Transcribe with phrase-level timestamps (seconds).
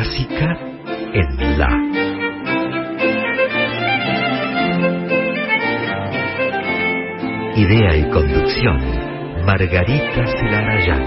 [0.00, 0.58] Clásica
[1.12, 1.68] en La.
[7.54, 8.78] Idea y conducción,
[9.44, 11.02] Margarita Celarayán.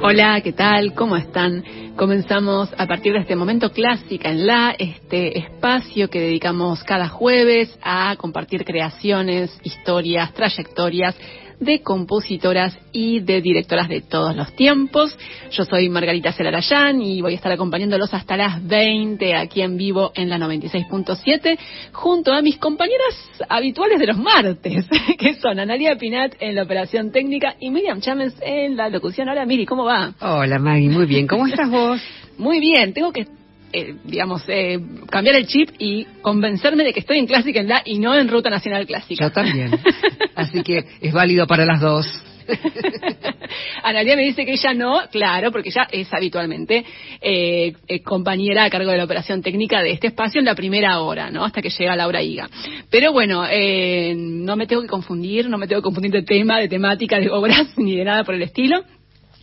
[0.00, 0.94] Hola, ¿qué tal?
[0.94, 1.62] ¿Cómo están?
[1.96, 7.74] Comenzamos a partir de este momento clásica en la, este espacio que dedicamos cada jueves
[7.82, 11.16] a compartir creaciones, historias, trayectorias
[11.60, 15.16] de compositoras y de directoras de todos los tiempos.
[15.50, 20.12] Yo soy Margarita Celarayán y voy a estar acompañándolos hasta las 20 aquí en vivo
[20.14, 21.58] en la 96.7
[21.92, 24.86] junto a mis compañeras habituales de los martes,
[25.18, 29.28] que son Analia Pinat en la operación técnica y Miriam Chávez en la locución.
[29.28, 30.14] Hola Miri, ¿cómo va?
[30.20, 31.26] Hola Maggie, muy bien.
[31.26, 32.00] ¿Cómo estás vos?
[32.38, 33.26] Muy bien, tengo que
[33.72, 34.78] eh, digamos, eh,
[35.10, 38.28] cambiar el chip y convencerme de que estoy en Clásica en la y no en
[38.28, 39.24] Ruta Nacional Clásica.
[39.26, 39.70] Yo también.
[40.34, 42.06] Así que es válido para las dos.
[43.82, 46.84] Analia me dice que ella no, claro, porque ella es habitualmente
[47.20, 47.74] eh,
[48.04, 51.44] compañera a cargo de la operación técnica de este espacio en la primera hora, ¿no?
[51.44, 52.48] Hasta que llega Laura Higa.
[52.88, 56.68] Pero bueno, no me tengo que confundir, no me tengo que confundir de tema, de
[56.68, 58.84] temática, de obras, ni de nada por el estilo.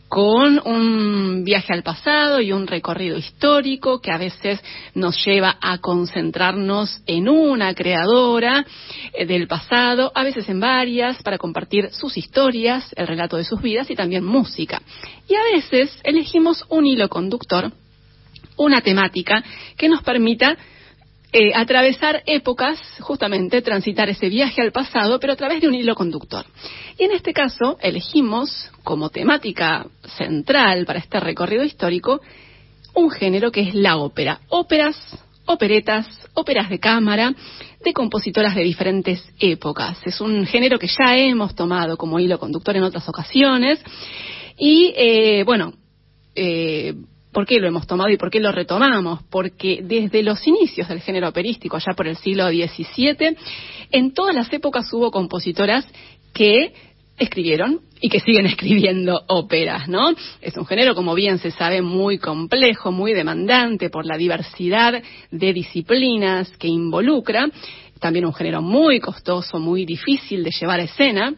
[0.07, 4.59] con un viaje al pasado y un recorrido histórico que a veces
[4.95, 5.77] nos lleva a
[6.29, 8.63] concentrarnos en una creadora
[9.13, 13.59] eh, del pasado, a veces en varias, para compartir sus historias, el relato de sus
[13.61, 14.79] vidas y también música.
[15.27, 17.71] Y a veces elegimos un hilo conductor,
[18.57, 19.43] una temática
[19.75, 20.55] que nos permita
[21.31, 25.95] eh, atravesar épocas, justamente transitar ese viaje al pasado, pero a través de un hilo
[25.95, 26.45] conductor.
[26.99, 32.21] Y en este caso elegimos como temática central para este recorrido histórico
[32.93, 34.41] un género que es la ópera.
[34.49, 34.95] Óperas,
[35.49, 37.33] operetas, óperas de cámara,
[37.83, 39.97] de compositoras de diferentes épocas.
[40.05, 43.79] Es un género que ya hemos tomado como hilo conductor en otras ocasiones.
[44.57, 45.73] Y eh, bueno,
[46.35, 46.93] eh,
[47.31, 49.21] ¿Por qué lo hemos tomado y por qué lo retomamos?
[49.29, 53.37] Porque desde los inicios del género operístico, allá por el siglo XVII,
[53.91, 55.85] en todas las épocas hubo compositoras
[56.33, 56.73] que
[57.19, 60.13] escribieron y que siguen escribiendo óperas, ¿no?
[60.41, 65.53] Es un género, como bien se sabe, muy complejo, muy demandante por la diversidad de
[65.53, 67.49] disciplinas que involucra,
[67.99, 71.35] también un género muy costoso, muy difícil de llevar a escena,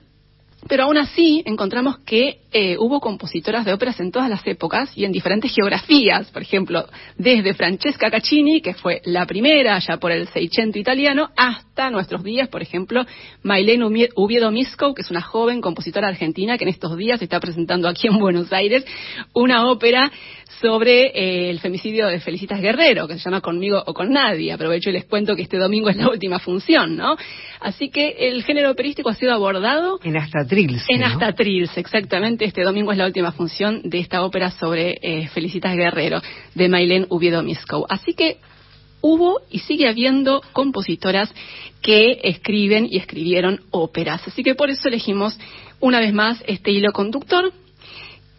[0.67, 5.05] pero aún así encontramos que eh, hubo compositoras de óperas en todas las épocas y
[5.05, 6.85] en diferentes geografías, por ejemplo,
[7.17, 12.49] desde Francesca Caccini, que fue la primera ya por el Seicento italiano, hasta nuestros días,
[12.49, 13.05] por ejemplo,
[13.43, 17.87] Mailén Uviedo Misco, que es una joven compositora argentina que en estos días está presentando
[17.87, 18.85] aquí en Buenos Aires
[19.33, 20.11] una ópera
[20.61, 24.53] sobre eh, el femicidio de Felicitas Guerrero, que se llama Conmigo o con Nadie.
[24.53, 27.17] Aprovecho y les cuento que este domingo es la última función, ¿no?
[27.59, 29.99] Así que el género operístico ha sido abordado...
[30.03, 30.85] En Hasta Trills.
[30.87, 32.45] En Hasta Trills, exactamente.
[32.45, 36.21] Este domingo es la última función de esta ópera sobre eh, Felicitas Guerrero,
[36.53, 37.85] de Mailén Uviedo Miskow.
[37.89, 38.37] Así que
[39.01, 41.33] hubo y sigue habiendo compositoras
[41.81, 44.27] que escriben y escribieron óperas.
[44.27, 45.39] Así que por eso elegimos
[45.79, 47.51] una vez más este hilo conductor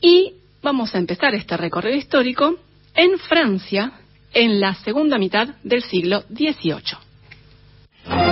[0.00, 2.56] y vamos a empezar este recorrido histórico
[2.94, 3.92] en Francia
[4.32, 8.31] en la segunda mitad del siglo XVIII.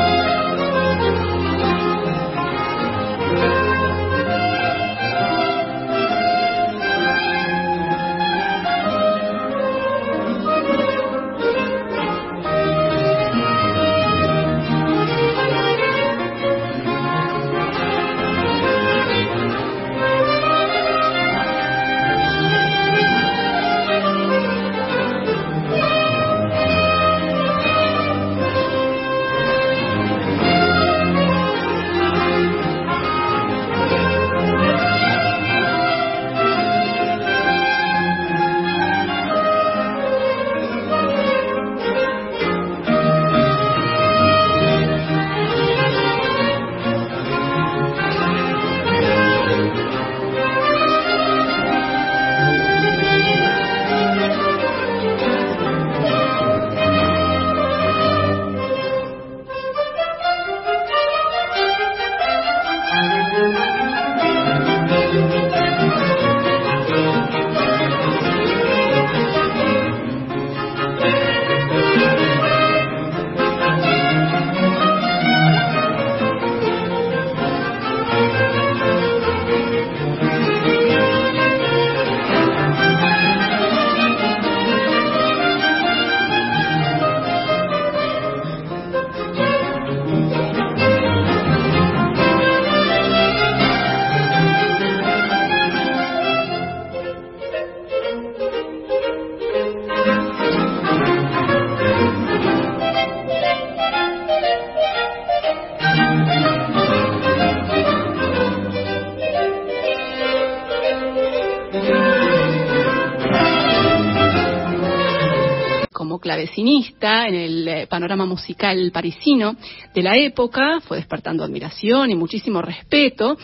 [117.03, 119.57] En el eh, panorama musical parisino
[119.95, 123.39] de la época, fue despertando admiración y muchísimo respeto.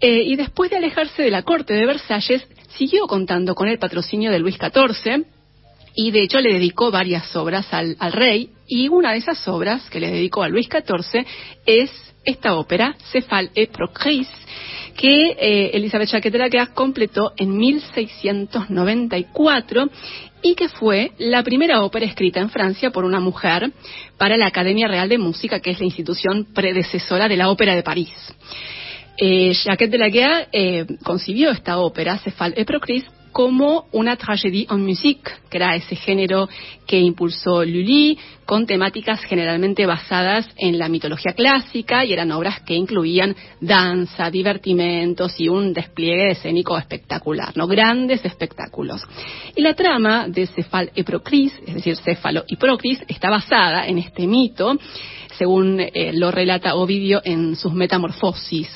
[0.00, 2.46] Eh, y después de alejarse de la corte de Versalles,
[2.76, 5.24] siguió contando con el patrocinio de Luis XIV
[5.94, 10.00] y de hecho le dedicó varias obras al, rey y una de esas obras que
[10.00, 11.24] le dedicó a Luis XIV
[11.64, 11.90] es
[12.24, 14.28] esta ópera, Céphale et Procris,
[14.96, 19.88] que eh, Elizabeth Jacquet completó en 1694
[20.42, 23.72] y que fue la primera ópera escrita en Francia por una mujer
[24.16, 27.82] para la Academia Real de Música, que es la institución predecesora de la Ópera de
[27.82, 28.12] París.
[29.18, 33.04] Eh, Jacques Delaguerre eh, concibió esta ópera, Céphale et Procris,
[33.36, 36.48] como una tragédie en musique, que era ese género
[36.86, 42.72] que impulsó Lully, con temáticas generalmente basadas en la mitología clásica y eran obras que
[42.72, 47.66] incluían danza, divertimentos y un despliegue escénico espectacular, ¿no?
[47.66, 49.02] Grandes espectáculos.
[49.54, 53.98] Y la trama de Cefal y Procris, es decir, Céfalo y Procris, está basada en
[53.98, 54.78] este mito,
[55.36, 58.70] según eh, lo relata Ovidio en sus Metamorfosis.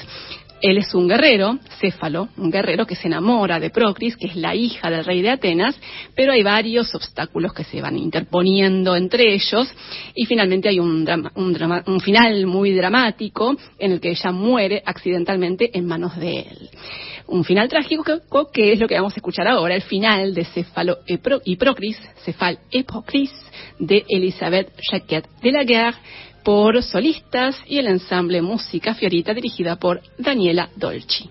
[0.62, 4.54] Él es un guerrero, Céfalo, un guerrero que se enamora de Procris, que es la
[4.54, 5.78] hija del rey de Atenas,
[6.14, 9.72] pero hay varios obstáculos que se van interponiendo entre ellos
[10.14, 15.86] y finalmente hay un, un, final muy dramático en el que ella muere accidentalmente en
[15.86, 16.70] manos de él.
[17.26, 18.04] Un final trágico
[18.52, 22.58] que, es lo que vamos a escuchar ahora, el final de Céfalo y Procris, Cefal
[22.70, 23.30] et Procris,
[23.78, 25.96] de Elizabeth Jacquet de la Guerre,
[26.44, 31.30] por solistas y el ensamble Música Fiorita dirigida por Daniela Dolci.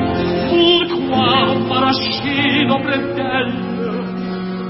[1.81, 3.57] trascino pretende,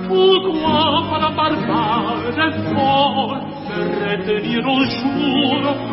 [0.07, 2.31] pourquoi par la barbare
[2.73, 3.43] forte
[3.99, 5.90] retenir un giuro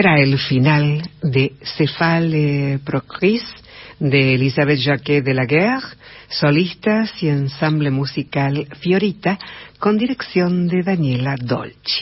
[0.00, 3.42] Era el final de Céphale Procris
[3.98, 5.88] de Elisabeth Jacquet de la Guerre,
[6.26, 9.38] solistas y ensamble musical Fiorita
[9.78, 11.99] con dirección de Daniela Dolci.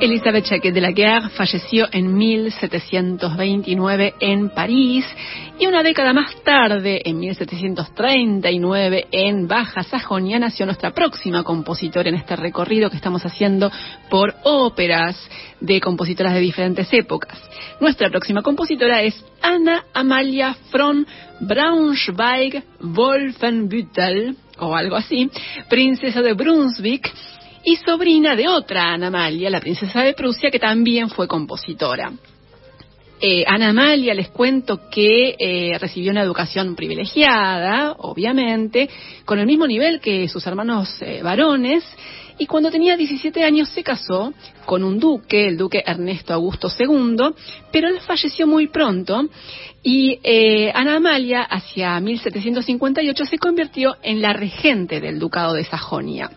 [0.00, 5.04] Elisabeth Jacquet de la Guerre falleció en 1729 en París
[5.58, 12.14] y una década más tarde, en 1739, en Baja Sajonia, nació nuestra próxima compositora en
[12.14, 13.70] este recorrido que estamos haciendo
[14.08, 15.18] por óperas
[15.60, 17.38] de compositoras de diferentes épocas.
[17.78, 21.06] Nuestra próxima compositora es Anna Amalia von
[21.40, 25.30] Braunschweig-Wolfenbüttel, o algo así,
[25.68, 27.12] princesa de Brunswick,
[27.64, 32.12] y sobrina de otra Ana Amalia, la princesa de Prusia, que también fue compositora.
[33.22, 38.88] Eh, Ana Amalia, les cuento que eh, recibió una educación privilegiada, obviamente,
[39.26, 41.84] con el mismo nivel que sus hermanos eh, varones,
[42.38, 44.32] y cuando tenía 17 años se casó
[44.64, 47.34] con un duque, el duque Ernesto Augusto II,
[47.70, 49.28] pero él falleció muy pronto
[49.82, 50.18] y
[50.72, 56.30] Ana Amalia, hacia 1758, se convirtió en la regente del ducado de Sajonia.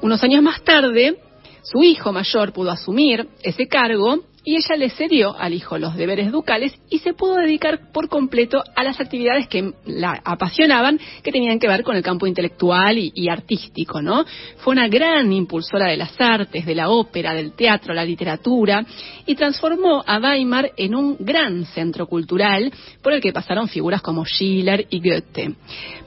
[0.00, 1.18] Unos años más tarde,
[1.62, 6.32] su hijo mayor pudo asumir ese cargo y ella le cedió al hijo los deberes
[6.32, 11.58] ducales y se pudo dedicar por completo a las actividades que la apasionaban, que tenían
[11.58, 14.24] que ver con el campo intelectual y, artístico, ¿no?
[14.56, 18.86] Fue una gran impulsora de las artes, de la ópera, del teatro, la literatura
[19.26, 24.24] y transformó a Weimar en un gran centro cultural por el que pasaron figuras como
[24.24, 25.56] Schiller y Goethe.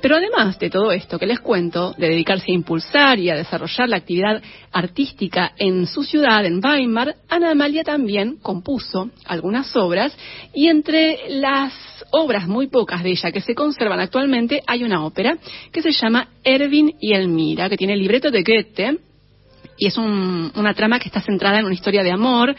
[0.01, 3.88] Pero además de todo esto que les cuento, de dedicarse a impulsar y a desarrollar
[3.88, 10.15] la actividad artística en su ciudad, en Weimar, Ana Amalia también compuso algunas obras
[10.54, 11.74] y entre las
[12.12, 15.38] obras muy pocas de ella que se conservan actualmente hay una ópera
[15.72, 19.00] que se llama Erwin y Elmira, que tiene el libreto de Goethe
[19.78, 22.56] y es una trama que está centrada en una historia de amor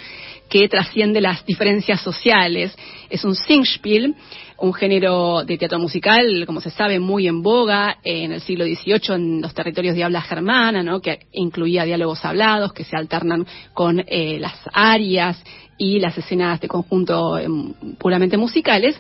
[0.49, 2.77] que trasciende las diferencias sociales.
[3.09, 4.15] Es un Singspiel,
[4.59, 9.15] un género de teatro musical, como se sabe, muy en boga en el siglo XVIII
[9.15, 11.01] en los territorios de habla germana, ¿no?
[11.01, 15.43] que incluía diálogos hablados que se alternan con eh, las arias
[15.83, 18.95] y las escenas de conjunto em, puramente musicales,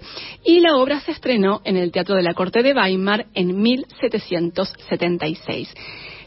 [0.44, 5.72] y la obra se estrenó en el Teatro de la Corte de Weimar en 1776.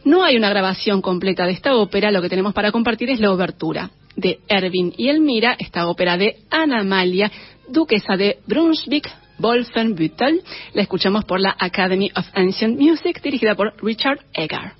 [0.05, 3.33] No hay una grabación completa de esta ópera, lo que tenemos para compartir es la
[3.33, 7.29] obertura de Erwin y Elmira, esta ópera de Ana Amalia,
[7.67, 10.41] duquesa de Brunswick, Wolfenbüttel.
[10.73, 14.75] La escuchamos por la Academy of Ancient Music, dirigida por Richard Egar.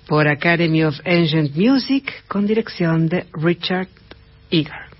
[0.07, 3.87] por Academy of Ancient Music con dirección de Richard
[4.51, 4.92] Eager.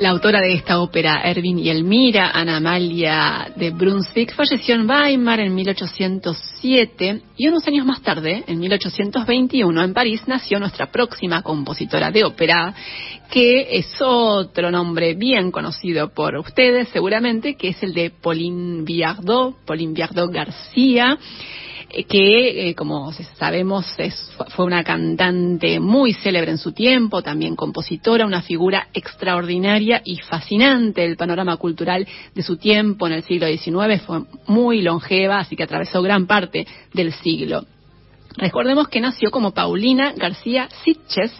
[0.00, 5.38] La autora de esta ópera, Erwin y Elmira, Ana Amalia de Brunswick, falleció en Weimar
[5.38, 12.10] en 1807 y unos años más tarde, en 1821, en París, nació nuestra próxima compositora
[12.10, 12.74] de ópera,
[13.30, 19.64] que es otro nombre bien conocido por ustedes seguramente, que es el de Pauline Viardot,
[19.64, 21.18] Pauline Viardot García
[22.08, 23.86] que, eh, como sabemos,
[24.48, 31.02] fue una cantante muy célebre en su tiempo, también compositora, una figura extraordinaria y fascinante
[31.02, 35.62] del panorama cultural de su tiempo en el siglo XIX, fue muy longeva, así que
[35.62, 37.64] atravesó gran parte del siglo.
[38.36, 41.32] Recordemos que nació como Paulina García Sitches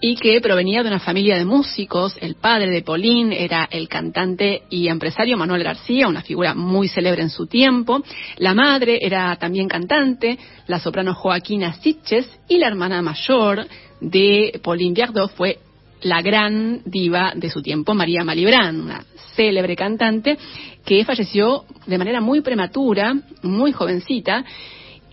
[0.00, 2.16] y que provenía de una familia de músicos.
[2.20, 7.22] El padre de Paulín era el cantante y empresario Manuel García, una figura muy célebre
[7.22, 8.02] en su tiempo.
[8.36, 13.66] La madre era también cantante, la soprano Joaquina Sitches, y la hermana mayor
[14.00, 15.58] de Paulín Viardot fue
[16.02, 20.38] la gran diva de su tiempo, María Malibrán, una célebre cantante
[20.84, 24.44] que falleció de manera muy prematura, muy jovencita,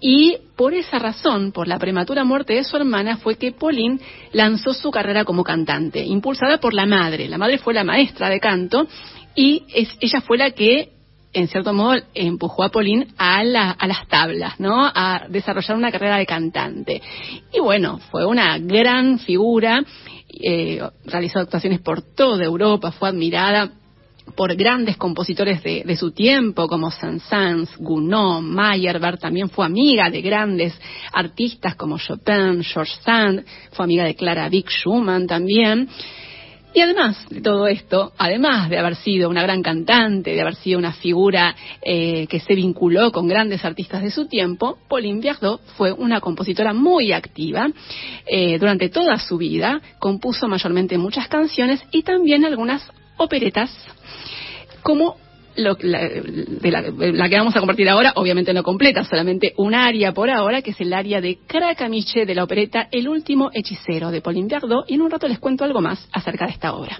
[0.01, 3.99] y por esa razón, por la prematura muerte de su hermana, fue que Pauline
[4.31, 7.27] lanzó su carrera como cantante, impulsada por la madre.
[7.27, 8.87] La madre fue la maestra de canto
[9.35, 9.63] y
[9.99, 10.89] ella fue la que,
[11.33, 14.85] en cierto modo, empujó a Pauline a, las tablas, ¿no?
[14.85, 17.01] A desarrollar una carrera de cantante.
[17.53, 19.83] Y bueno, fue una gran figura,
[20.29, 23.71] eh, realizó actuaciones por toda Europa, fue admirada
[24.33, 30.79] por grandes compositores de, su tiempo, como Saint-Saëns, Gounod, Meyerbeer, también fue amiga de grandes
[31.13, 35.87] artistas como Chopin, George Sand, fue amiga de Clara Vick Schumann también.
[36.73, 40.77] Y además de todo esto, además de haber sido una gran cantante, de haber sido
[40.77, 45.93] una figura eh, que se vinculó con grandes artistas de su tiempo, Pauline Viardot fue
[45.93, 47.69] una compositora muy activa.
[48.25, 52.85] Eh, durante toda su vida compuso mayormente muchas canciones y también algunas
[53.17, 53.71] operetas
[54.81, 55.17] como
[55.55, 60.71] la, que vamos a compartir ahora, obviamente no completa, solamente un área por ahora, que
[60.71, 64.95] es el área de Caracamiche de la opereta El último hechicero de Pauline Viardot, y
[64.95, 66.99] en un rato les cuento algo más acerca de esta obra.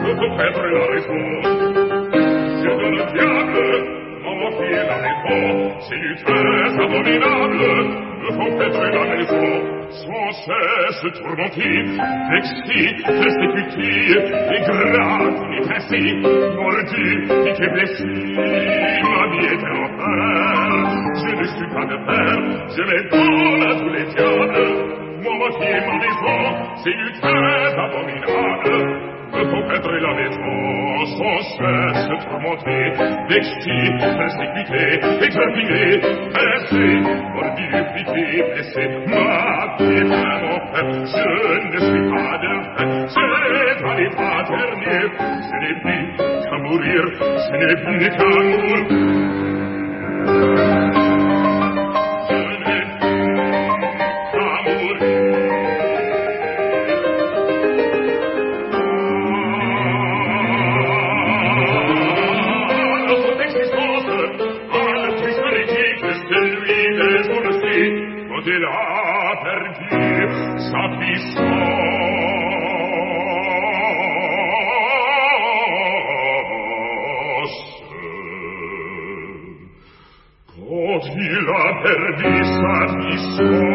[0.00, 1.02] Le veux compter dans les.
[2.60, 3.60] Je donne le diable.
[4.24, 7.60] Mon moitié dans les fonds, c'est du très abominable.
[7.60, 9.60] le veux compter dans les fonds.
[9.90, 11.84] Sans cesse, tout le monde est
[12.38, 14.20] exquis, respectueux.
[14.54, 15.10] Et que là,
[15.76, 16.04] ainsi.
[16.56, 18.04] Pour le Dieu, si tu es blessé,
[19.02, 20.10] ma vie est un enfer.
[21.14, 25.00] Je ne suis pas de père, je les donne à tous les diables.
[25.22, 26.50] Mon moitié dans les fonds,
[26.82, 29.09] c'est du très abominable.
[29.32, 32.92] Ecco Petri la vetro, so spesse promoté,
[33.28, 34.82] vexti, persécuté,
[35.24, 35.84] exterminé,
[36.34, 36.86] blessé,
[37.34, 37.80] mordifié,
[39.06, 39.22] Ma
[39.76, 40.60] maté, mon
[41.06, 41.26] je
[41.66, 43.22] ne suis pas de fait, Se
[43.82, 45.06] dans les paternés,
[45.46, 48.28] se ne plus qu'à mourir, je n'ai plus qu'à
[50.98, 51.09] mourir.
[83.40, 83.69] Yeah.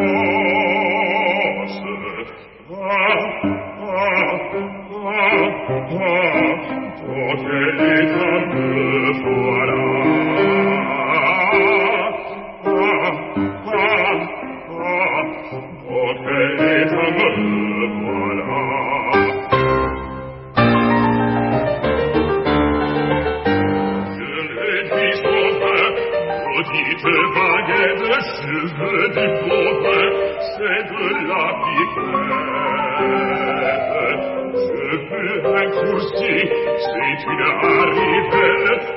[35.16, 36.40] veux un coursier,
[36.78, 38.34] si tu n'arrives,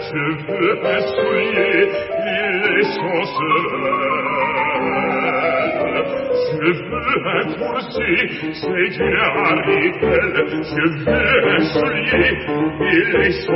[0.09, 1.89] je veux un soulier,
[2.27, 2.87] et les.
[6.51, 8.65] Je veux un coursier, si
[8.97, 10.01] tu n'arrives,
[10.63, 12.31] je veux un soulier,
[12.81, 13.31] et les.
[13.31, 13.53] Je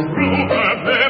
[0.00, 1.09] trouve un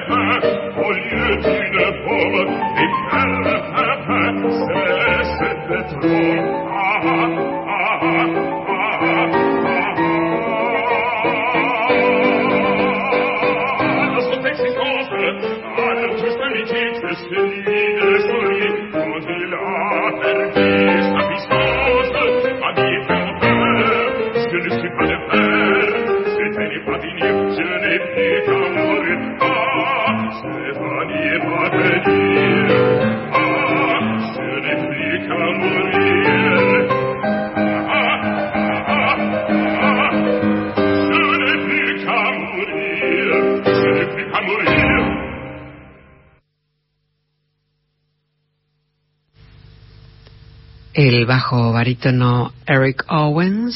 [51.80, 53.74] barítono Eric Owens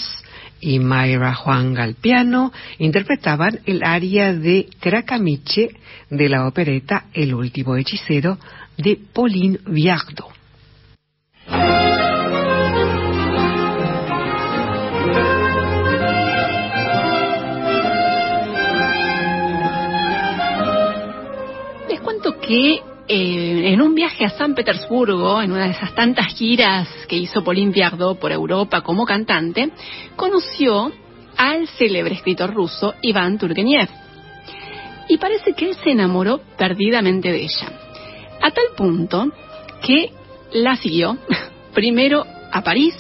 [0.61, 5.71] y Mayra Juan al piano interpretaban el aria de Cracamiche
[6.11, 8.37] de la opereta El último hechicero
[8.77, 10.35] de Pauline Viardot.
[21.89, 26.35] Les cuento que eh, en un viaje a San Petersburgo, en una de esas tantas
[26.35, 29.71] giras que hizo Pauline Viardot por Europa como cantante,
[30.17, 30.91] conoció
[31.37, 33.89] al célebre escritor ruso Iván Turgenev.
[35.09, 37.73] Y parece que él se enamoró perdidamente de ella.
[38.41, 39.27] A tal punto
[39.83, 40.11] que
[40.53, 41.19] la siguió
[41.75, 42.95] primero a París,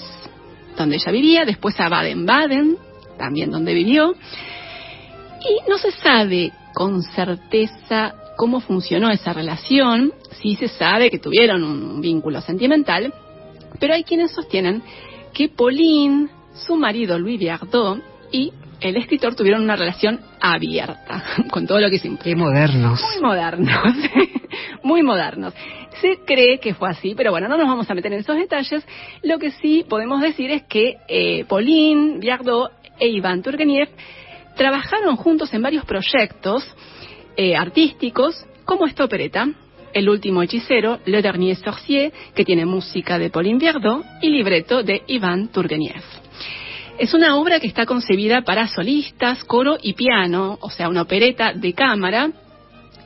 [0.76, 2.76] donde ella vivía, después a Baden-Baden,
[3.16, 4.14] también donde vivió.
[5.40, 10.12] Y no se sabe con certeza cómo funcionó esa relación,
[10.42, 13.12] sí se sabe que tuvieron un vínculo sentimental,
[13.78, 14.82] pero hay quienes sostienen
[15.32, 21.80] que Pauline, su marido Louis Viardot y el escritor tuvieron una relación abierta, con todo
[21.80, 22.30] lo que se implica.
[22.30, 23.00] Qué modernos.
[23.02, 23.94] Muy modernos,
[24.82, 25.54] muy modernos.
[26.00, 28.84] Se cree que fue así, pero bueno, no nos vamos a meter en esos detalles.
[29.22, 33.88] Lo que sí podemos decir es que eh, Pauline Viardot e Iván Turgenev
[34.56, 36.64] trabajaron juntos en varios proyectos
[37.36, 39.48] eh, artísticos, como esta opereta,
[39.92, 45.02] El último hechicero, Le Dernier Sorcier, que tiene música de Pauline Viardot y libreto de
[45.06, 46.02] Iván Turgenev.
[46.98, 51.52] Es una obra que está concebida para solistas, coro y piano, o sea, una opereta
[51.52, 52.30] de cámara,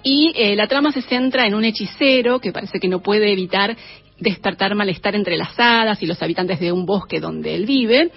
[0.02, 3.76] y eh, la trama se centra en un hechicero que parece que no puede evitar
[4.18, 8.10] despertar malestar entre las hadas y los habitantes de un bosque donde él vive,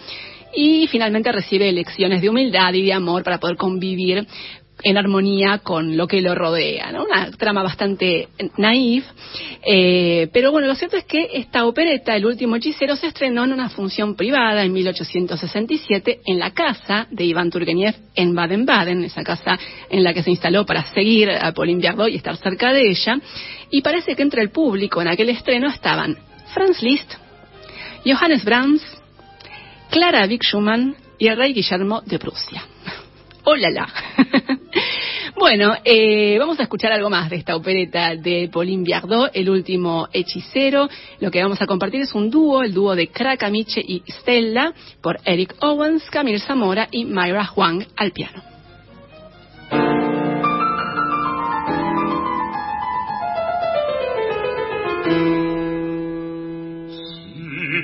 [0.53, 4.27] y finalmente recibe lecciones de humildad y de amor para poder convivir
[4.83, 7.03] en armonía con lo que lo rodea, ¿no?
[7.03, 9.05] Una trama bastante naif,
[9.65, 13.53] eh, pero bueno, lo cierto es que esta opereta, El último hechicero, se estrenó en
[13.53, 19.57] una función privada en 1867 en la casa de Iván Turgenev en Baden-Baden, esa casa
[19.89, 23.19] en la que se instaló para seguir a Pauline Viardot y estar cerca de ella,
[23.69, 26.17] y parece que entre el público en aquel estreno estaban
[26.53, 27.13] Franz Liszt,
[28.05, 28.81] Johannes Brahms,
[29.89, 32.63] Clara Vick Schumann y el rey Guillermo de Prusia.
[33.43, 33.87] ¡Hola!
[35.35, 40.07] bueno, eh, vamos a escuchar algo más de esta opereta de Pauline Biardot, El último
[40.13, 40.87] hechicero.
[41.19, 45.19] Lo que vamos a compartir es un dúo, el dúo de Krakamiche y Stella, por
[45.25, 48.43] Eric Owens, Camille Zamora y Myra Huang al piano.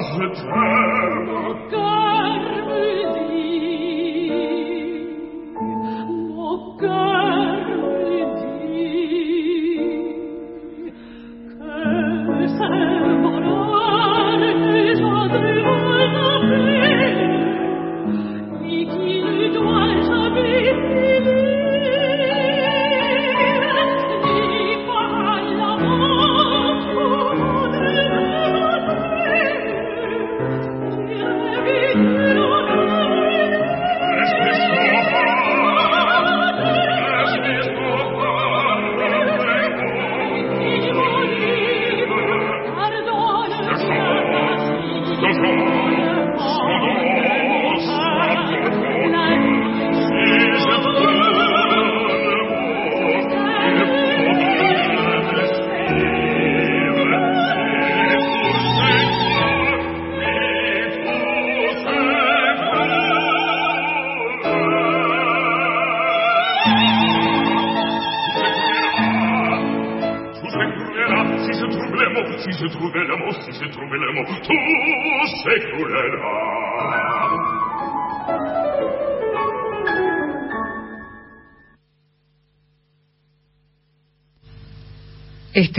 [0.00, 0.40] Este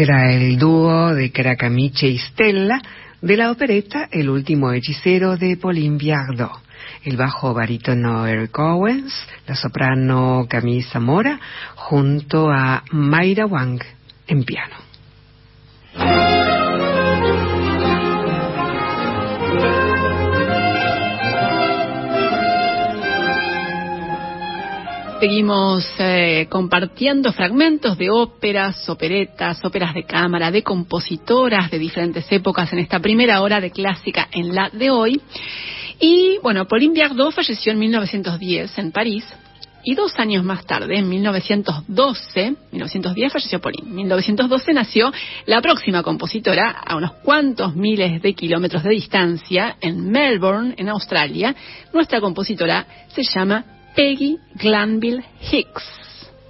[0.02, 2.82] era el dúo de Caracamiche y Stella
[3.22, 6.60] de la opereta El último hechicero de Pauline Viardot.
[7.04, 9.14] El bajo barítono Eric Owens,
[9.46, 11.40] la soprano Camille Zamora,
[11.76, 13.80] junto a Mayra Wang
[14.28, 14.81] en piano.
[25.22, 32.74] Seguimos eh, compartiendo fragmentos de óperas, operetas, óperas de cámara, de compositoras de diferentes épocas
[32.74, 35.22] en esta primera hora de clásica en la de hoy.
[36.00, 39.24] Y bueno, Pauline Biardot falleció en 1910 en París
[39.84, 45.12] y dos años más tarde, en 1912, 1910 falleció Pauline, en 1912 nació
[45.46, 51.56] la próxima compositora a unos cuantos miles de kilómetros de distancia en Melbourne, en Australia.
[51.94, 55.84] Nuestra compositora se llama Peggy Glanville Hicks.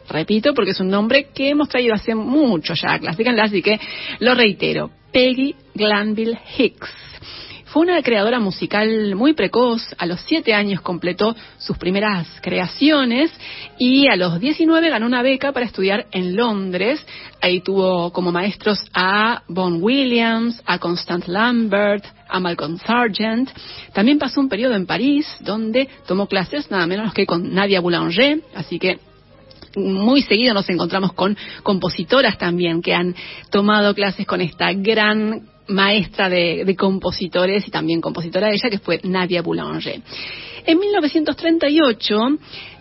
[0.10, 3.80] Repito, porque es un nombre que hemos traído hace mucho ya, clásica así que
[4.20, 4.92] lo reitero.
[5.12, 7.11] Peggy Glanville Hicks.
[7.72, 9.96] Fue una creadora musical muy precoz.
[9.98, 13.32] A los siete años completó sus primeras creaciones
[13.80, 17.00] y a los 19 ganó una beca para estudiar en Londres.
[17.40, 23.50] Ahí tuvo como maestros a Bon Williams, a Constance Lambert, a Malcolm Sargent.
[23.94, 28.42] También pasó un periodo en París donde tomó clases nada menos que con Nadia Boulanger.
[28.54, 29.00] Así que
[29.76, 33.16] muy seguido nos encontramos con compositoras también que han
[33.50, 39.00] tomado clases con esta gran maestra de, compositores y también compositora de ella, que fue
[39.04, 40.02] Nadia Boulanger.
[40.66, 42.20] En 1938,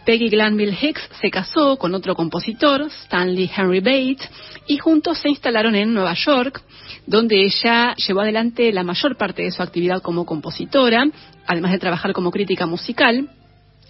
[0.05, 4.29] Peggy Glanville Hicks se casó con otro compositor, Stanley Henry Bates,
[4.67, 6.63] y juntos se instalaron en Nueva York,
[7.07, 11.07] donde ella llevó adelante la mayor parte de su actividad como compositora,
[11.47, 13.29] además de trabajar como crítica musical.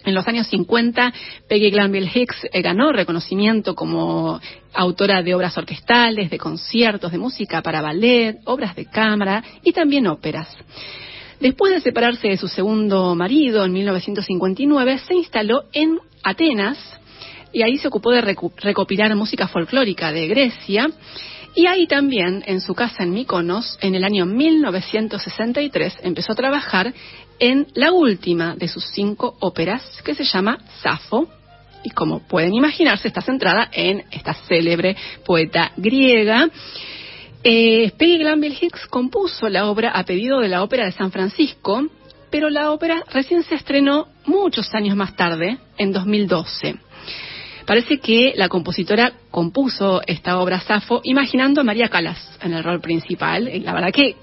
[0.03, 1.13] En los años 50,
[1.47, 4.39] Peggy Glanville Hicks eh, ganó reconocimiento como
[4.73, 10.07] autora de obras orquestales, de conciertos, de música para ballet, obras de cámara y también
[10.07, 10.47] óperas.
[11.39, 16.77] Después de separarse de su segundo marido en 1959, se instaló en Atenas
[17.53, 20.89] y ahí se ocupó de recopilar música folclórica de Grecia.
[21.53, 26.93] Y ahí también, en su casa en Mykonos, en el año 1963, empezó a trabajar
[27.39, 31.27] en la última de sus cinco óperas, que se llama Safo,
[31.83, 34.95] y como pueden imaginarse, está centrada en esta célebre
[35.25, 36.49] poeta griega.
[37.43, 41.83] Eh, Peggy Glanville Hicks compuso la obra a pedido de la Ópera de San Francisco,
[42.29, 46.75] pero la ópera recién se estrenó muchos años más tarde, en 2012.
[47.65, 52.81] Parece que la compositora compuso esta obra Safo imaginando a María Calas en el rol
[52.81, 53.47] principal.
[53.47, 54.15] Y la verdad que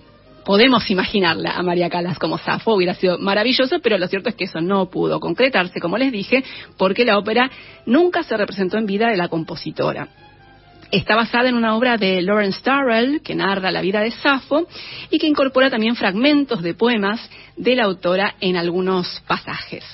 [0.44, 4.44] podemos imaginarla a María Calas como Safo, hubiera sido maravilloso, pero lo cierto es que
[4.44, 6.42] eso no pudo concretarse, como les dije,
[6.78, 7.50] porque la ópera
[7.84, 10.08] nunca se representó en vida de la compositora.
[10.90, 14.66] Está basada en una obra de Lawrence Darrell, que narra la vida de Safo
[15.10, 17.20] y que incorpora también fragmentos de poemas
[17.58, 19.84] de la autora en algunos pasajes.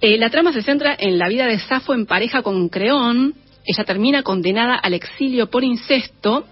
[0.00, 3.34] Eh, la trama se centra en la vida de Safo en pareja con Creón.
[3.64, 6.46] Ella termina condenada al exilio por incesto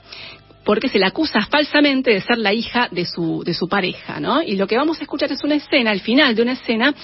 [0.64, 4.42] porque se la acusa falsamente de ser la hija de su, de su pareja, ¿no?
[4.42, 6.94] Y lo que vamos a escuchar es una escena, al final de una escena,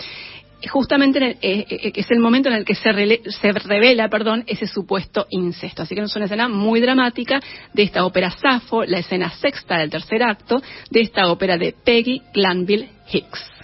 [0.68, 2.91] justamente eh, eh, es el momento en el que se,
[3.30, 5.82] se, revela perdón, ese supuesto incesto.
[5.82, 7.41] Así que es una escena muy dramática
[7.74, 12.22] de esta ópera Safo, la escena sexta del tercer acto de esta ópera de Peggy
[12.32, 13.60] Glanville Hicks.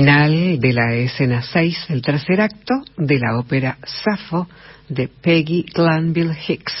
[0.00, 4.48] Final de la escena 6, el tercer acto de la ópera Safo
[4.88, 6.72] de Peggy Glanville Hicks.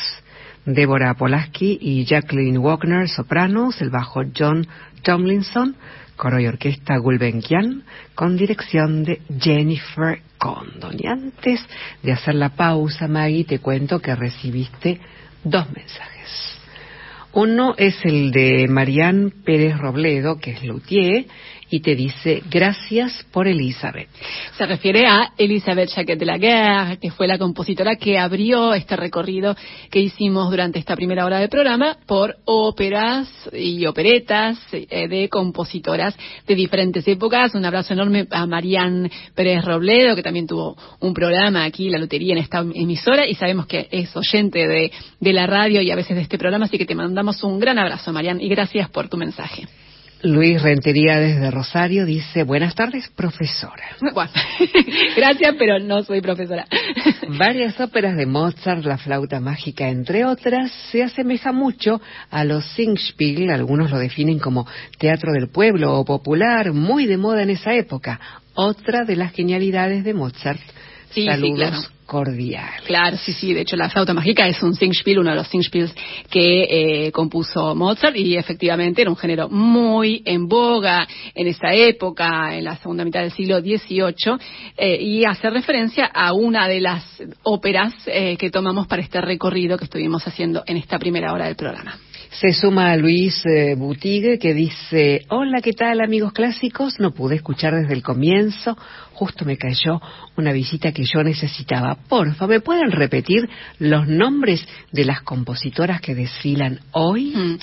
[0.64, 4.66] Débora Polaski y Jacqueline Wagner, sopranos, el bajo John
[5.02, 5.76] Tomlinson,
[6.16, 7.82] coro y orquesta Gulbenkian,
[8.14, 10.96] con dirección de Jennifer Condon.
[10.98, 11.60] Y antes
[12.02, 14.98] de hacer la pausa, Maggie, te cuento que recibiste
[15.44, 16.58] dos mensajes.
[17.32, 21.26] Uno es el de Marianne Pérez Robledo, que es luthier,
[21.70, 24.08] y te dice gracias por Elizabeth.
[24.56, 28.96] Se refiere a Elizabeth Jacquet de la Guerre, que fue la compositora que abrió este
[28.96, 29.56] recorrido
[29.90, 36.14] que hicimos durante esta primera hora del programa por óperas y operetas eh, de compositoras
[36.46, 37.54] de diferentes épocas.
[37.54, 42.32] Un abrazo enorme a Marianne Pérez Robledo, que también tuvo un programa aquí, La Lotería,
[42.32, 46.16] en esta emisora, y sabemos que es oyente de, de la radio y a veces
[46.16, 49.16] de este programa, así que te mandamos un gran abrazo, Marianne, y gracias por tu
[49.16, 49.66] mensaje.
[50.22, 53.84] Luis Rentería desde Rosario dice, buenas tardes, profesora.
[54.12, 54.30] Bueno,
[55.16, 56.66] gracias, pero no soy profesora.
[57.38, 62.00] Varias óperas de Mozart, La flauta mágica, entre otras, se asemeja mucho
[62.30, 64.66] a los Singspiel, algunos lo definen como
[64.98, 68.20] teatro del pueblo o popular, muy de moda en esa época.
[68.54, 70.60] Otra de las genialidades de Mozart.
[71.10, 71.78] Sí, sí, Saludos claro.
[72.06, 72.82] cordiales.
[72.86, 73.52] Claro, sí, sí.
[73.52, 75.92] De hecho, la flauta mágica es un Singspiel, uno de los Singspiels
[76.30, 82.56] que eh, compuso Mozart y efectivamente era un género muy en boga en esa época,
[82.56, 84.38] en la segunda mitad del siglo XVIII,
[84.76, 87.04] eh, y hace referencia a una de las
[87.42, 91.56] óperas eh, que tomamos para este recorrido que estuvimos haciendo en esta primera hora del
[91.56, 91.98] programa.
[92.30, 97.00] Se suma a Luis eh, Butigue que dice, hola, ¿qué tal amigos clásicos?
[97.00, 98.78] No pude escuchar desde el comienzo,
[99.14, 100.00] justo me cayó
[100.36, 101.96] una visita que yo necesitaba.
[102.08, 103.48] Porfa, ¿me pueden repetir
[103.80, 107.32] los nombres de las compositoras que desfilan hoy?
[107.34, 107.58] Mm,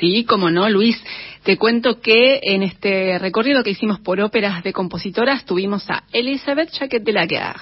[0.00, 1.02] Sí, como no, Luis.
[1.42, 6.70] Te cuento que en este recorrido que hicimos por óperas de compositoras tuvimos a Elisabeth
[6.72, 7.60] Jacquet de la Guerre,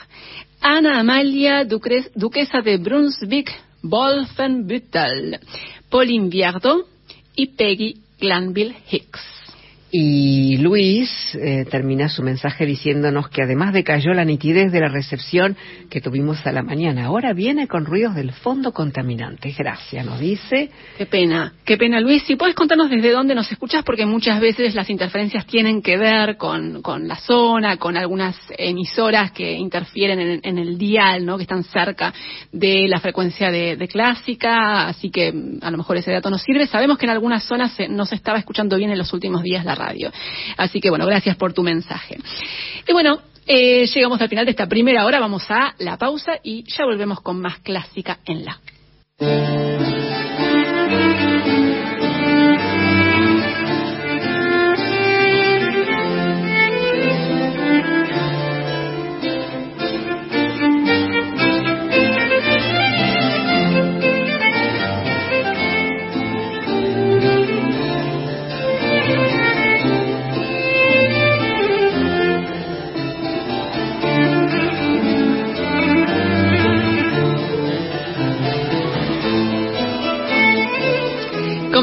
[0.60, 3.52] Ana Amalia, duquesa de Brunswick,
[3.82, 5.38] Wolfenbüttel,
[5.94, 6.88] Pauline Viardot
[7.36, 9.43] y Peggy Glanville Hicks.
[9.96, 11.08] Y Luis
[11.40, 15.56] eh, termina su mensaje diciéndonos que además decayó la nitidez de la recepción
[15.88, 19.56] que tuvimos a la mañana, ahora viene con ruidos del fondo contaminantes.
[19.56, 20.70] Gracias, nos dice.
[20.98, 22.24] Qué pena, qué pena Luis.
[22.24, 26.38] Si puedes contarnos desde dónde nos escuchas, porque muchas veces las interferencias tienen que ver
[26.38, 31.36] con, con la zona, con algunas emisoras que interfieren en, el dial, ¿no?
[31.36, 32.12] que están cerca
[32.50, 35.32] de la frecuencia de, de clásica, así que
[35.62, 36.66] a lo mejor ese dato nos sirve.
[36.66, 39.64] Sabemos que en algunas zonas se- no se estaba escuchando bien en los últimos días
[39.64, 39.83] la radio.
[40.56, 42.18] Así que bueno, gracias por tu mensaje.
[42.86, 46.64] Y bueno, eh, llegamos al final de esta primera hora, vamos a la pausa y
[46.64, 49.63] ya volvemos con más clásica en la.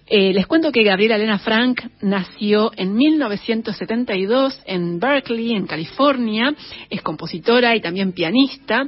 [0.06, 6.54] Eh, les cuento que Gabriela Elena Frank nació en 1972 en Berkeley, en California.
[6.90, 8.88] Es compositora y también pianista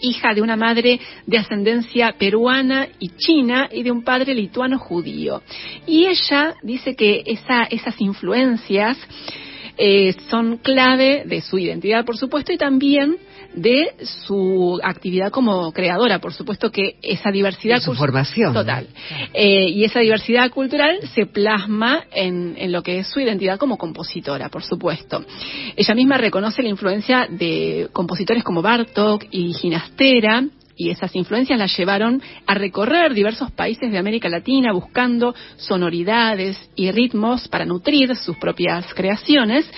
[0.00, 5.42] hija de una madre de ascendencia peruana y china y de un padre lituano judío.
[5.86, 8.96] Y ella dice que esa, esas influencias
[9.76, 13.16] eh, son clave de su identidad, por supuesto, y también
[13.54, 16.20] de su actividad como creadora.
[16.20, 17.76] Por supuesto que esa diversidad...
[17.76, 18.60] De su formación, ¿no?
[18.60, 18.86] Total.
[19.34, 23.76] Eh, y esa diversidad cultural se plasma en, en lo que es su identidad como
[23.76, 25.24] compositora, por supuesto.
[25.76, 30.44] Ella misma reconoce la influencia de compositores como Bartok y Ginastera,
[30.78, 36.92] y esas influencias la llevaron a recorrer diversos países de América Latina buscando sonoridades y
[36.92, 39.68] ritmos para nutrir sus propias creaciones.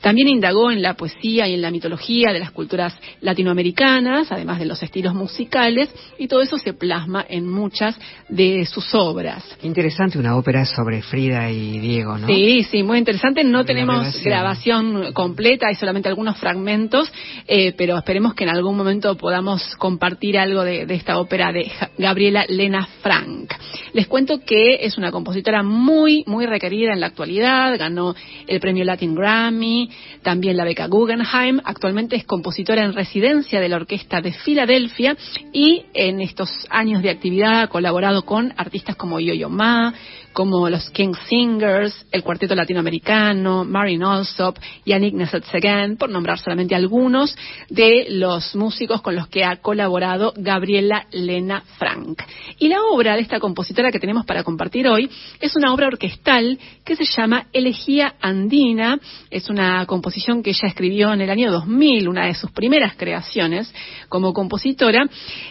[0.00, 4.66] También indagó en la poesía y en la mitología de las culturas latinoamericanas, además de
[4.66, 5.88] los estilos musicales,
[6.18, 9.44] y todo eso se plasma en muchas de sus obras.
[9.62, 12.26] Interesante una ópera sobre Frida y Diego, ¿no?
[12.26, 13.44] Sí, sí, muy interesante.
[13.44, 14.92] No tenemos grabación.
[14.92, 17.10] grabación completa, hay solamente algunos fragmentos,
[17.46, 21.70] eh, pero esperemos que en algún momento podamos compartir algo de, de esta ópera de
[21.98, 23.52] Gabriela Lena Frank.
[23.92, 28.14] Les cuento que es una compositora muy, muy requerida en la actualidad, ganó
[28.46, 29.87] el premio Latin Grammy,
[30.22, 31.60] también la beca Guggenheim.
[31.64, 35.16] Actualmente es compositora en residencia de la Orquesta de Filadelfia
[35.52, 39.94] y en estos años de actividad ha colaborado con artistas como Yo-Yo Ma,
[40.32, 47.36] como los King Singers, el Cuarteto Latinoamericano, Marin Alsop, Yannick Nesetzegan, por nombrar solamente algunos
[47.68, 52.22] de los músicos con los que ha colaborado Gabriela Lena Frank.
[52.58, 55.10] Y la obra de esta compositora que tenemos para compartir hoy
[55.40, 58.98] es una obra orquestal que se llama Elegía Andina.
[59.30, 63.72] Es una composición que ella escribió en el año 2000, una de sus primeras creaciones
[64.08, 65.08] como compositora,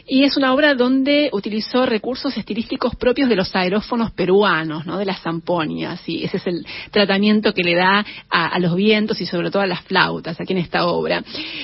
[0.07, 5.21] y es una obra donde utilizó recursos estilísticos propios de los aerófonos peruanos de las
[5.21, 9.61] zamponias, y ese es el tratamiento que le da a, los vientos y sobre todo
[9.61, 11.23] a las flautas aquí en esta obra.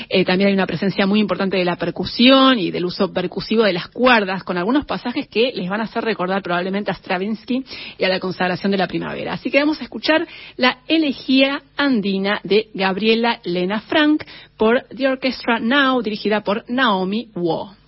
[0.09, 3.73] Eh, también hay una presencia muy importante de la percusión y del uso percusivo de
[3.73, 7.63] las cuerdas, con algunos pasajes que les van a hacer recordar probablemente a Stravinsky
[7.97, 9.33] y a la consagración de la primavera.
[9.33, 10.27] Así que vamos a escuchar
[10.57, 14.23] la elegía andina de Gabriela Lena Frank
[14.57, 17.82] por The Orchestra Now, dirigida por Naomi Wo.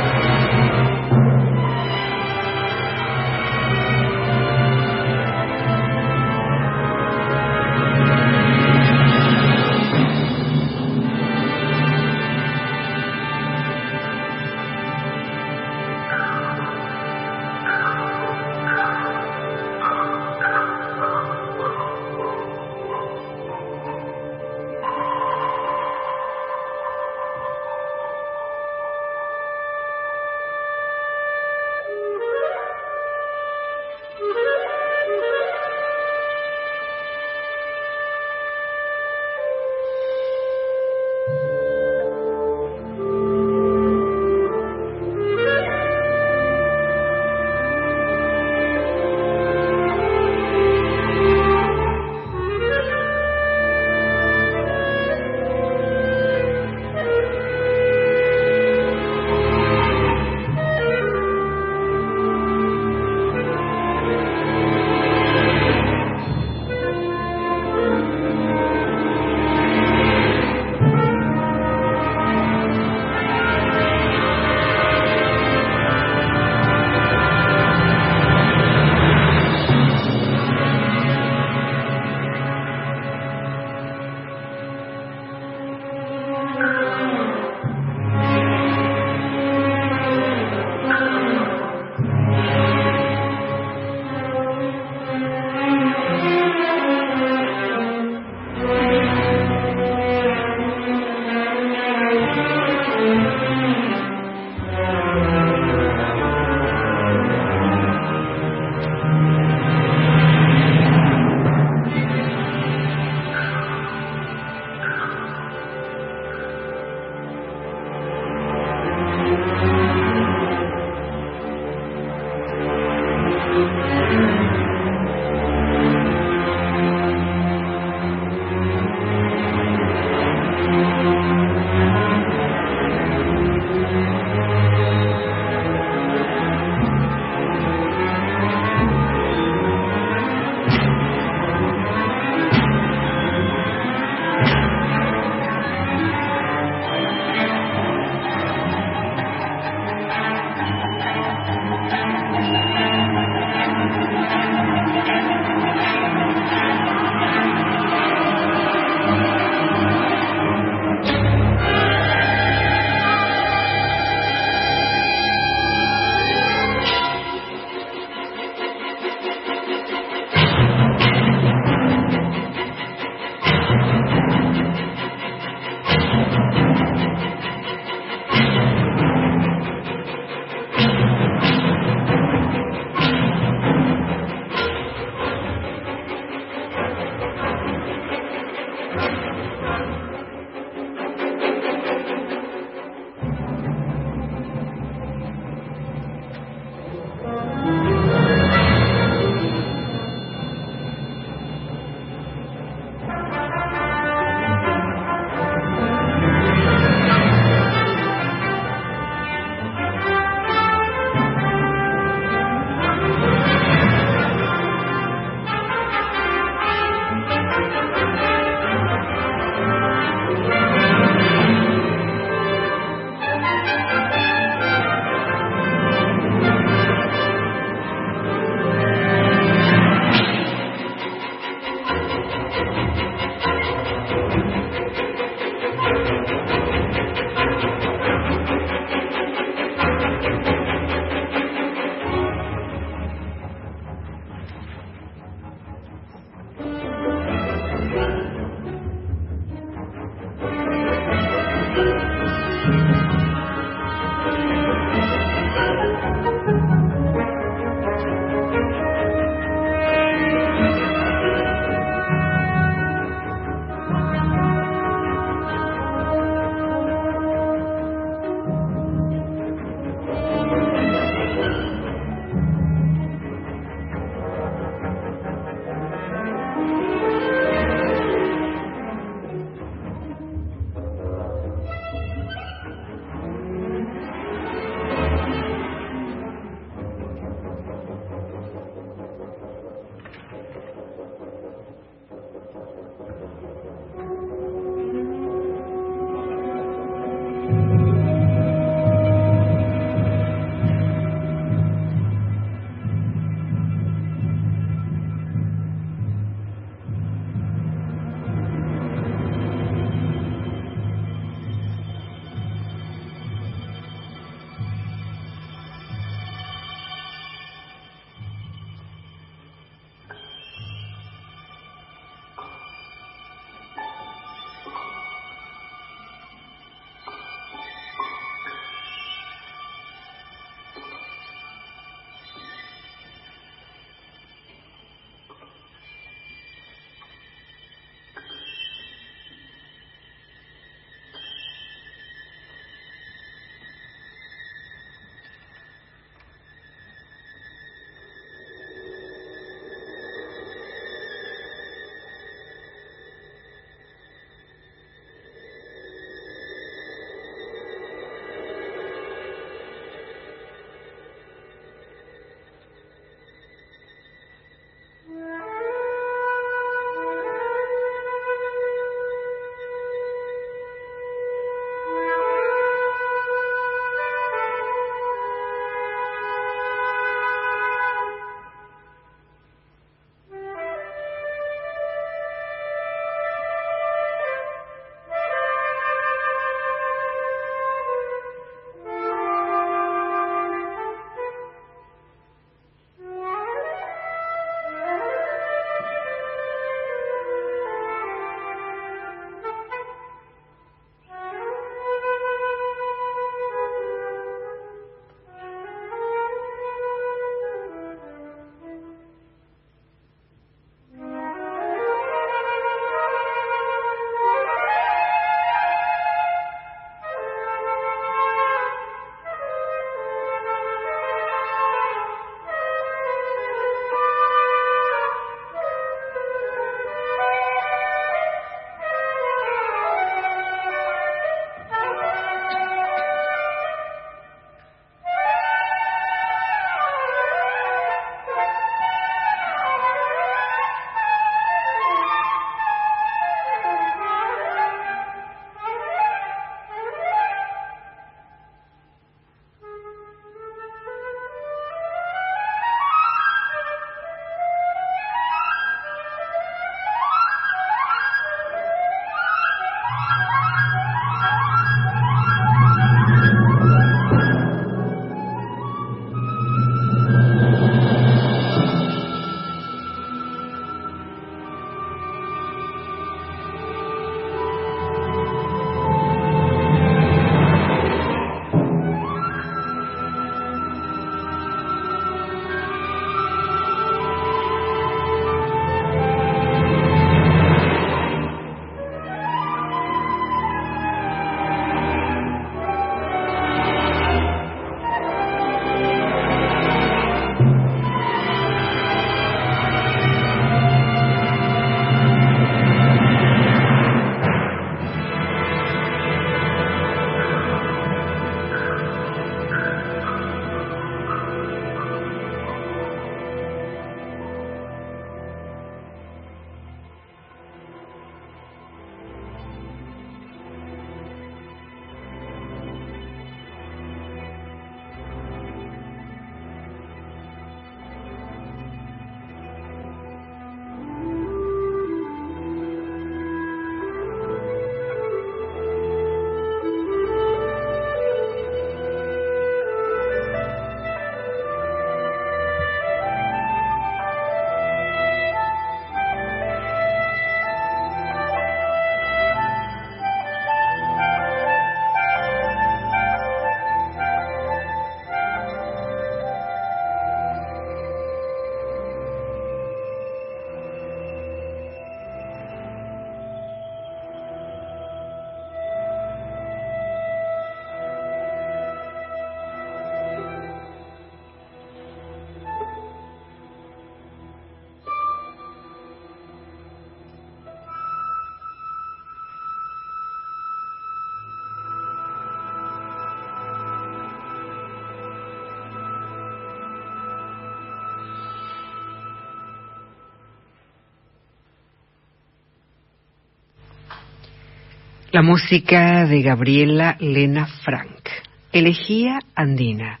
[595.12, 598.08] La música de Gabriela Lena Frank.
[598.50, 600.00] Elegía Andina.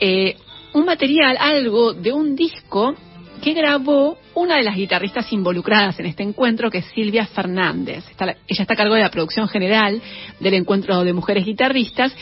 [0.00, 0.34] eh,
[0.72, 2.96] un material, algo de un disco
[3.40, 8.02] que grabó una de las guitarristas involucradas en este encuentro, que es Silvia Fernández.
[8.18, 10.02] ella está a cargo de la producción general
[10.40, 12.12] del encuentro de mujeres guitarristas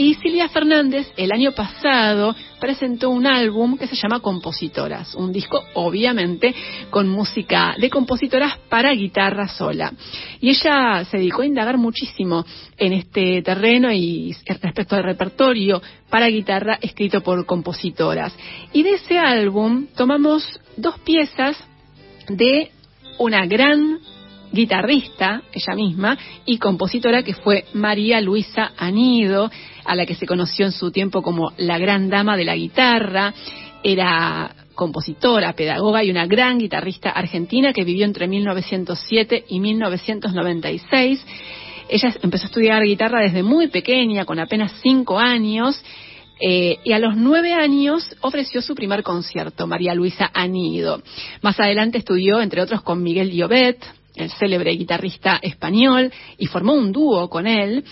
[0.00, 5.62] y Silvia Fernández el año pasado presentó un álbum que se llama Compositoras, un disco
[5.74, 6.54] obviamente
[6.88, 9.92] con música de compositoras para guitarra sola.
[10.40, 12.46] Y ella se dedicó a indagar muchísimo
[12.78, 18.34] en este terreno y respecto al repertorio para guitarra escrito por compositoras.
[18.72, 20.46] Y de ese álbum tomamos
[20.78, 21.62] dos piezas
[22.26, 22.70] de
[23.18, 23.98] una gran
[24.52, 29.50] guitarrista, ella misma, y compositora que fue María Luisa Anido,
[29.84, 33.32] a la que se conoció en su tiempo como la gran dama de la guitarra.
[33.82, 41.26] Era compositora, pedagoga y una gran guitarrista argentina que vivió entre 1907 y 1996.
[41.88, 45.82] Ella empezó a estudiar guitarra desde muy pequeña, con apenas cinco años,
[46.40, 51.02] eh, y a los nueve años ofreció su primer concierto, María Luisa Anido.
[51.42, 53.84] Más adelante estudió, entre otros, con Miguel Llobet,
[54.16, 57.84] el célebre guitarrista español, y formó un dúo con él.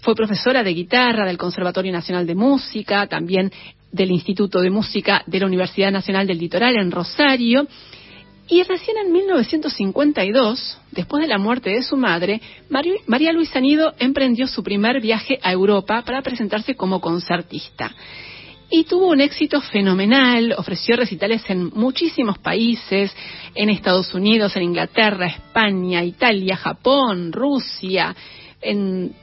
[0.00, 3.50] Fue profesora de guitarra del Conservatorio Nacional de Música, también
[3.92, 7.66] del Instituto de Música de la Universidad Nacional del Litoral en Rosario.
[8.50, 12.40] Y recién en 1952, después de la muerte de su madre,
[12.70, 17.94] María Luisa Nido emprendió su primer viaje a Europa para presentarse como concertista.
[18.70, 23.14] Y tuvo un éxito fenomenal, ofreció recitales en muchísimos países,
[23.54, 28.14] en Estados Unidos, en Inglaterra, España, Italia, Japón, Rusia,
[28.60, 29.14] en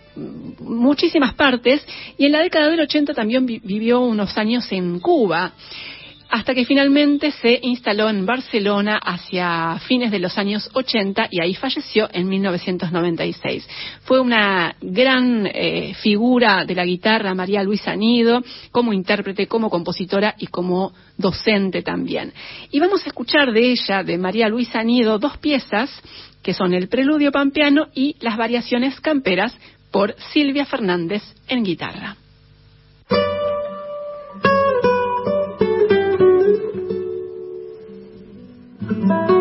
[0.60, 1.86] muchísimas partes.
[2.18, 5.54] Y en la década del 80 también vivió unos años en Cuba
[6.30, 11.53] hasta que finalmente se instaló en Barcelona hacia fines de los años 80 y ahí
[11.53, 13.68] falleció en 1996.
[14.03, 20.35] Fue una gran eh, figura de la guitarra María Luisa Nido, como intérprete, como compositora
[20.38, 22.34] y como docente también.
[22.72, 25.89] Y vamos a escuchar de ella, de María Luisa Nido, dos piezas
[26.41, 29.57] que son el preludio pampeano y las variaciones camperas
[29.91, 32.18] por Silvia Fernández en guitarra.
[39.07, 39.35] Thank you.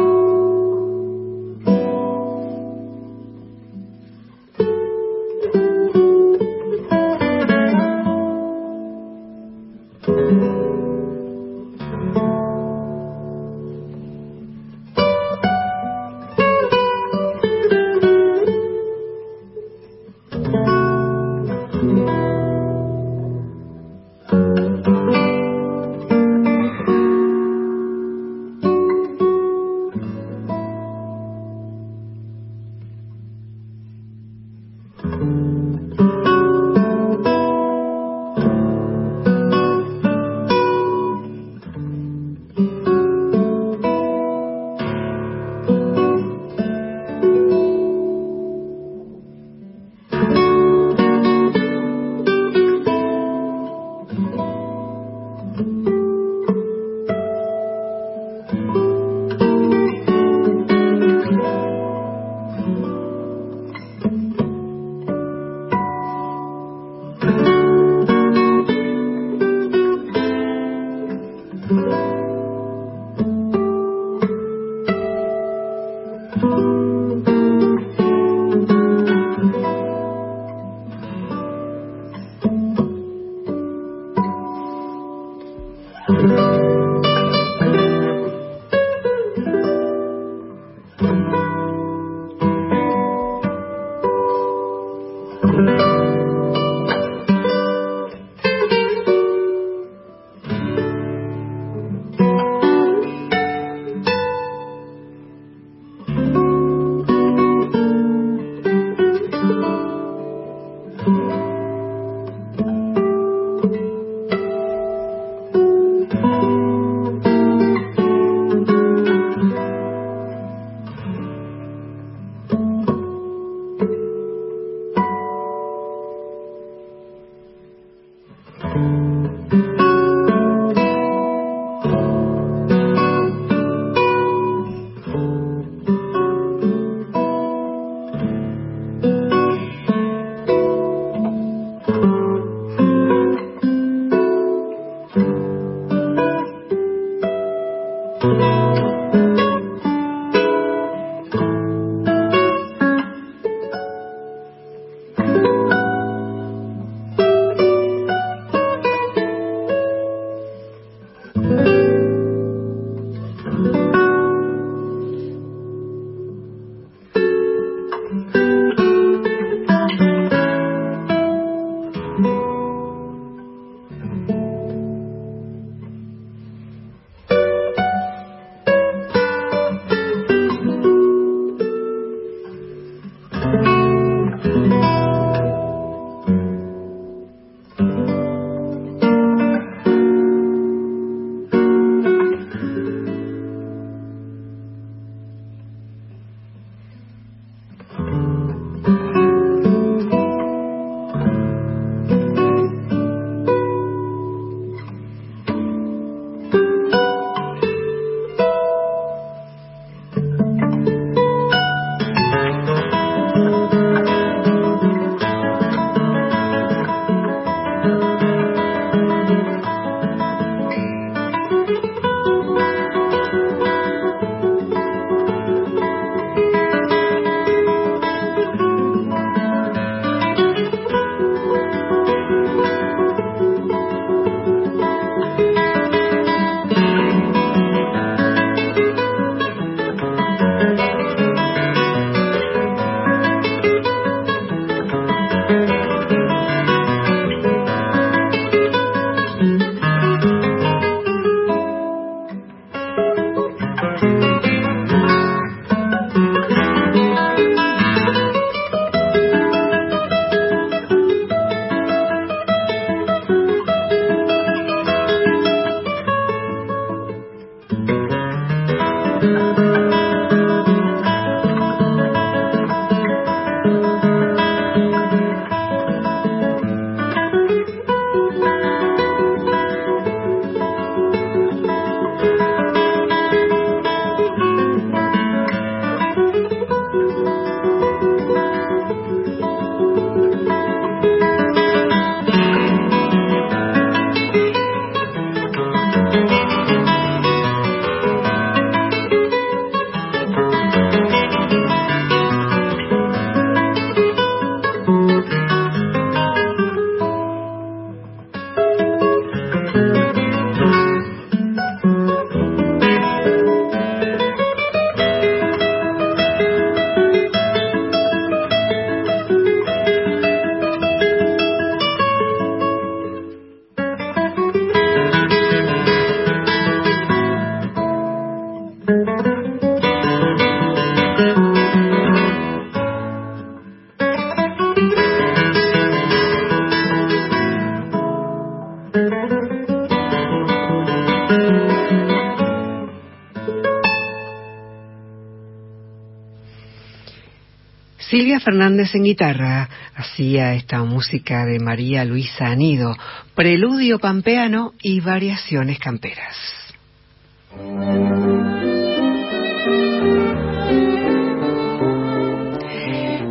[348.44, 352.94] Fernández en guitarra hacía esta música de María Luisa Anido,
[353.34, 356.36] preludio pampeano y variaciones camperas.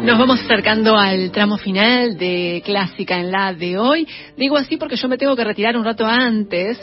[0.03, 4.07] Nos vamos acercando al tramo final de Clásica en la de hoy.
[4.35, 6.80] Digo así porque yo me tengo que retirar un rato antes,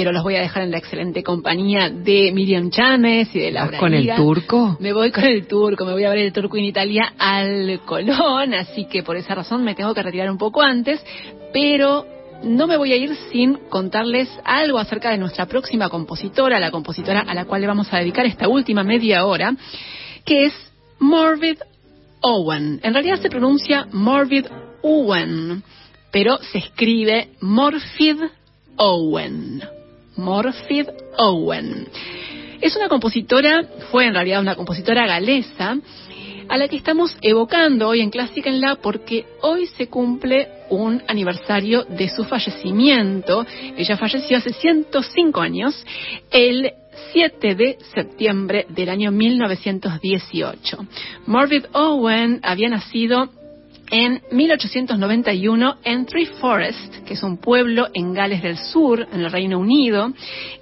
[0.00, 3.76] pero los voy a dejar en la excelente compañía de Miriam Chames y de Laura
[3.76, 4.78] ¿Con el turco?
[4.80, 8.54] Me voy con el turco, me voy a ver el turco en Italia al Colón,
[8.54, 11.04] así que por esa razón me tengo que retirar un poco antes,
[11.52, 12.06] pero
[12.42, 17.20] no me voy a ir sin contarles algo acerca de nuestra próxima compositora, la compositora
[17.20, 19.54] a la cual le vamos a dedicar esta última media hora,
[20.24, 20.54] que es
[20.98, 21.58] Morvid
[22.22, 22.80] Owen.
[22.82, 24.46] En realidad se pronuncia Morvid
[24.80, 25.62] Owen,
[26.10, 28.16] pero se escribe Morfid
[28.76, 29.79] Owen.
[30.20, 30.86] Morfid
[31.16, 31.88] Owen.
[32.60, 35.78] Es una compositora, fue en realidad una compositora galesa,
[36.48, 41.02] a la que estamos evocando hoy en Clásica en La porque hoy se cumple un
[41.06, 43.46] aniversario de su fallecimiento.
[43.76, 45.86] Ella falleció hace 105 años,
[46.30, 46.72] el
[47.12, 50.86] 7 de septiembre del año 1918.
[51.26, 53.30] Morvid Owen había nacido
[53.90, 59.30] en 1891 en Three Forest, que es un pueblo en Gales del Sur, en el
[59.30, 60.12] Reino Unido.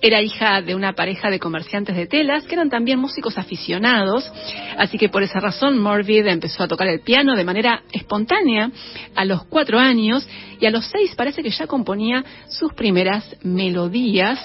[0.00, 4.30] Era hija de una pareja de comerciantes de telas que eran también músicos aficionados,
[4.78, 8.70] así que por esa razón Morvid empezó a tocar el piano de manera espontánea
[9.14, 10.26] a los cuatro años
[10.60, 14.38] y a los seis parece que ya componía sus primeras melodías.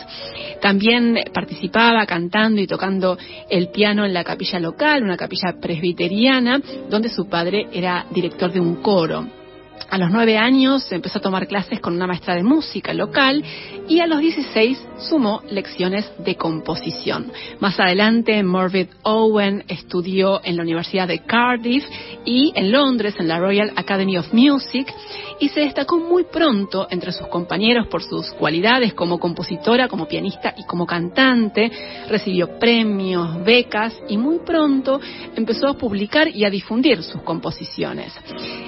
[0.62, 3.18] También participaba cantando y tocando
[3.50, 8.60] el piano en la capilla local, una capilla presbiteriana, donde su padre era director de
[8.60, 9.43] un coro.
[9.90, 13.44] A los nueve años empezó a tomar clases con una maestra de música local
[13.88, 17.32] y a los 16 sumó lecciones de composición.
[17.60, 21.84] Más adelante, Morvid Owen estudió en la Universidad de Cardiff
[22.26, 24.92] y en Londres en la Royal Academy of Music
[25.40, 30.54] y se destacó muy pronto entre sus compañeros por sus cualidades como compositora, como pianista
[30.58, 31.72] y como cantante.
[32.08, 35.00] Recibió premios, becas y muy pronto
[35.36, 38.14] empezó a publicar y a difundir sus composiciones.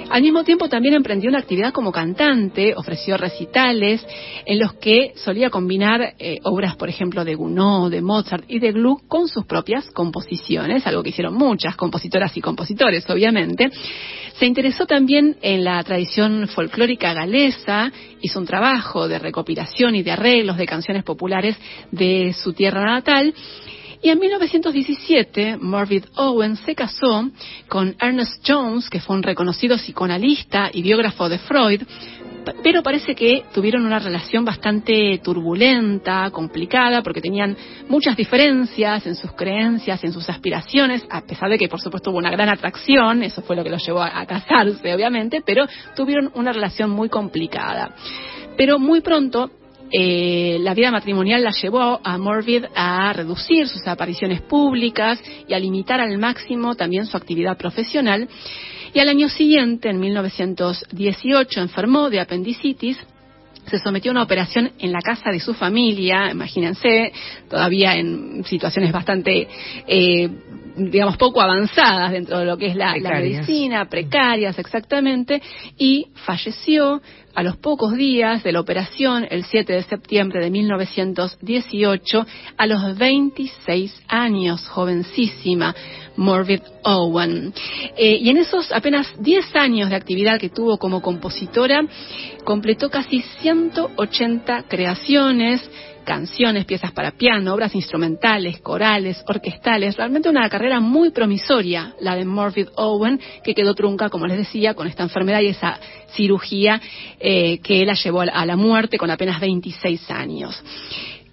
[0.10, 4.04] Al mismo tiempo también emprendió una actividad como cantante, ofreció recitales
[4.44, 8.72] en los que solía combinar eh, obras, por ejemplo, de Gounod, de Mozart y de
[8.72, 13.70] Gluck con sus propias composiciones, algo que hicieron muchas compositoras y compositores, obviamente.
[14.40, 17.92] Se interesó también en la tradición folclórica galesa,
[18.22, 21.56] hizo un trabajo de recopilación y de arreglos de canciones populares
[21.92, 23.32] de su tierra natal.
[24.06, 27.28] Y en 1917, Morvid Owen se casó
[27.68, 31.82] con Ernest Jones, que fue un reconocido psicoanalista y biógrafo de Freud,
[32.62, 37.58] pero parece que tuvieron una relación bastante turbulenta, complicada, porque tenían
[37.90, 42.20] muchas diferencias en sus creencias, en sus aspiraciones, a pesar de que por supuesto hubo
[42.20, 45.66] una gran atracción, eso fue lo que los llevó a, casarse obviamente, pero
[45.96, 47.96] tuvieron una relación muy complicada.
[48.56, 49.50] Pero muy pronto
[49.92, 55.60] eh, la vida matrimonial la llevó a Morvid a reducir sus apariciones públicas y a
[55.60, 58.28] limitar al máximo también su actividad profesional.
[58.94, 62.98] Y al año siguiente, en 1918, enfermó de apendicitis
[63.68, 67.12] se sometió a una operación en la casa de su familia, imagínense,
[67.50, 69.48] todavía en situaciones bastante,
[69.88, 70.30] eh,
[70.76, 75.42] digamos, poco avanzadas dentro de lo que es la, la medicina, precarias exactamente,
[75.78, 77.02] y falleció
[77.36, 82.26] a los pocos días de la operación, el 7 de septiembre de 1918,
[82.58, 85.76] a los 26 años, jovencísima,
[86.16, 87.54] Morvid Owen.
[87.98, 91.86] Eh, y en esos apenas 10 años de actividad que tuvo como compositora,
[92.46, 95.70] completó casi 180 creaciones,
[96.06, 102.24] canciones, piezas para piano, obras instrumentales, corales, orquestales, realmente una carrera muy promisoria, la de
[102.24, 105.78] Morvid Owen, que quedó trunca, como les decía, con esta enfermedad y esa
[106.16, 106.82] cirugía
[107.20, 110.64] eh, que la llevó a la muerte con apenas 26 años.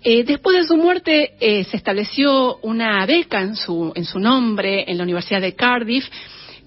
[0.05, 4.85] Eh, después de su muerte eh, se estableció una beca en su, en su nombre
[4.90, 6.05] en la Universidad de Cardiff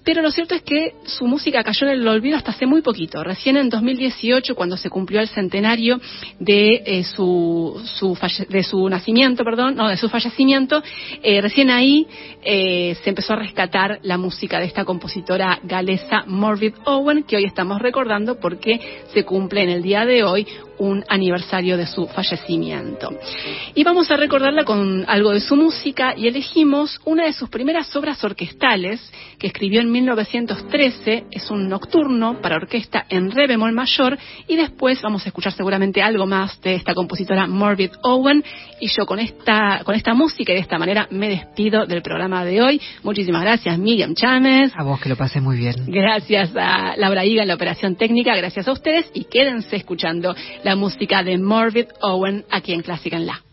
[0.06, 3.24] pero lo cierto es que su música cayó en el olvido hasta hace muy poquito.
[3.24, 6.00] Recién en 2018, cuando se cumplió el centenario
[6.38, 7.76] de eh, su,
[8.48, 10.80] de su nacimiento, perdón, no, de su fallecimiento,
[11.24, 12.06] eh, recién ahí
[12.44, 17.44] eh, se empezó a rescatar la música de esta compositora galesa Morvid Owen, que hoy
[17.44, 18.78] estamos recordando porque
[19.12, 20.46] se cumple en el día de hoy
[20.78, 23.10] un aniversario de su fallecimiento.
[23.74, 27.94] Y vamos a recordarla con algo de su música y elegimos una de sus primeras
[27.96, 29.00] obras orquestales
[29.38, 35.00] que escribió en 1913, es un nocturno para orquesta en re bemol mayor y después
[35.00, 38.44] vamos a escuchar seguramente algo más de esta compositora Morbid Owen
[38.78, 42.44] y yo con esta con esta música y de esta manera me despido del programa
[42.44, 42.80] de hoy.
[43.02, 44.72] Muchísimas gracias Miriam Chámez.
[44.76, 45.74] A vos que lo pases muy bien.
[45.86, 50.76] Gracias a Laura Higa en la operación técnica, gracias a ustedes y quédense escuchando la
[50.76, 53.45] música de Morbid Owen aquí en Clásica en La.